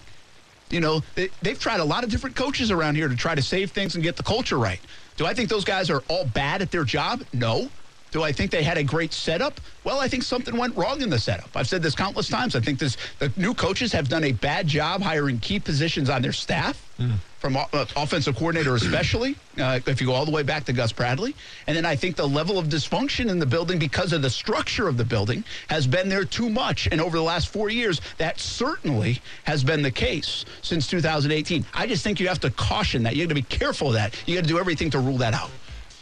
[0.72, 3.41] You know, they, they've tried a lot of different coaches around here to try to
[3.41, 4.80] save things and get the culture right.
[5.18, 7.24] Do I think those guys are all bad at their job?
[7.34, 7.70] No.
[8.16, 9.59] Do I think they had a great setup?
[9.84, 11.49] Well, I think something went wrong in the setup.
[11.53, 12.55] I've said this countless times.
[12.55, 16.22] I think this the new coaches have done a bad job hiring key positions on
[16.22, 16.82] their staff.
[16.97, 20.74] Mm from uh, offensive coordinator, especially uh, if you go all the way back to
[20.74, 21.36] Gus Bradley.
[21.68, 24.88] And then I think the level of dysfunction in the building because of the structure
[24.88, 26.88] of the building has been there too much.
[26.91, 31.63] And over the last four years, that certainly has been the case since 2018.
[31.72, 33.16] I just think you have to caution that.
[33.16, 34.16] You have to be careful of that.
[34.26, 35.51] You got to do everything to rule that out.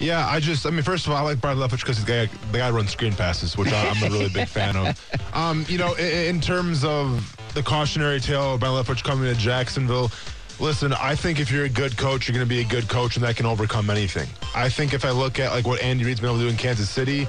[0.03, 2.25] Yeah, I just, I mean, first of all, I like Byron Leftwich because the guy,
[2.51, 4.99] the guy runs screen passes, which I'm a really big fan of.
[5.33, 9.39] Um, you know, in, in, terms of the cautionary tale of Byron Leftwich coming to
[9.39, 10.11] Jacksonville,
[10.59, 13.15] Listen, I think if you're a good coach, you're going to be a good coach,
[13.15, 14.29] and that can overcome anything.
[14.55, 16.57] I think if I look at like what Andy Reid's been able to do in
[16.57, 17.27] Kansas City,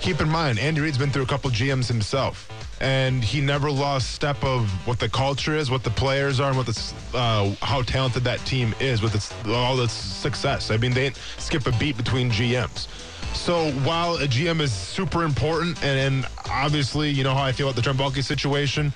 [0.00, 2.48] keep in mind Andy Reid's been through a couple GMs himself,
[2.82, 6.56] and he never lost step of what the culture is, what the players are, and
[6.56, 10.70] what the uh, how talented that team is with its all its success.
[10.72, 12.88] I mean, they skip a beat between GMs.
[13.34, 17.68] So while a GM is super important, and, and obviously you know how I feel
[17.68, 18.92] about the Trent situation.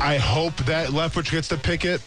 [0.00, 2.02] I hope that Leftwich gets to pick it.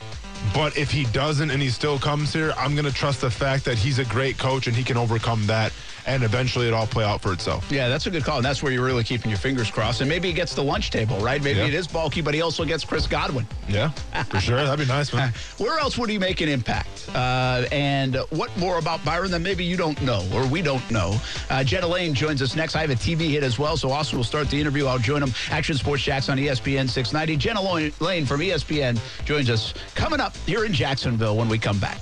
[0.54, 3.64] But if he doesn't and he still comes here, I'm going to trust the fact
[3.66, 5.72] that he's a great coach and he can overcome that
[6.06, 7.72] and eventually it all play out for itself.
[7.72, 8.38] Yeah, that's a good call.
[8.38, 10.02] And that's where you're really keeping your fingers crossed.
[10.02, 11.42] And maybe he gets the lunch table, right?
[11.42, 11.68] Maybe yeah.
[11.68, 13.48] it is Baalke, but he also gets Chris Godwin.
[13.68, 13.90] Yeah,
[14.30, 14.58] for sure.
[14.58, 15.34] That'd be nice, man.
[15.58, 17.10] where else would he make an impact?
[17.14, 21.18] Uh, and what more about Byron that maybe you don't know or we don't know?
[21.50, 22.76] Uh, Jenna Laine joins us next.
[22.76, 24.86] I have a TV hit as well, so Austin will start the interview.
[24.88, 25.34] I'll join him.
[25.50, 27.38] Action Sports Jax on ESPN 690.
[27.38, 32.00] Jenna Laine from ESPN joins us coming up here in Jacksonville when we come back.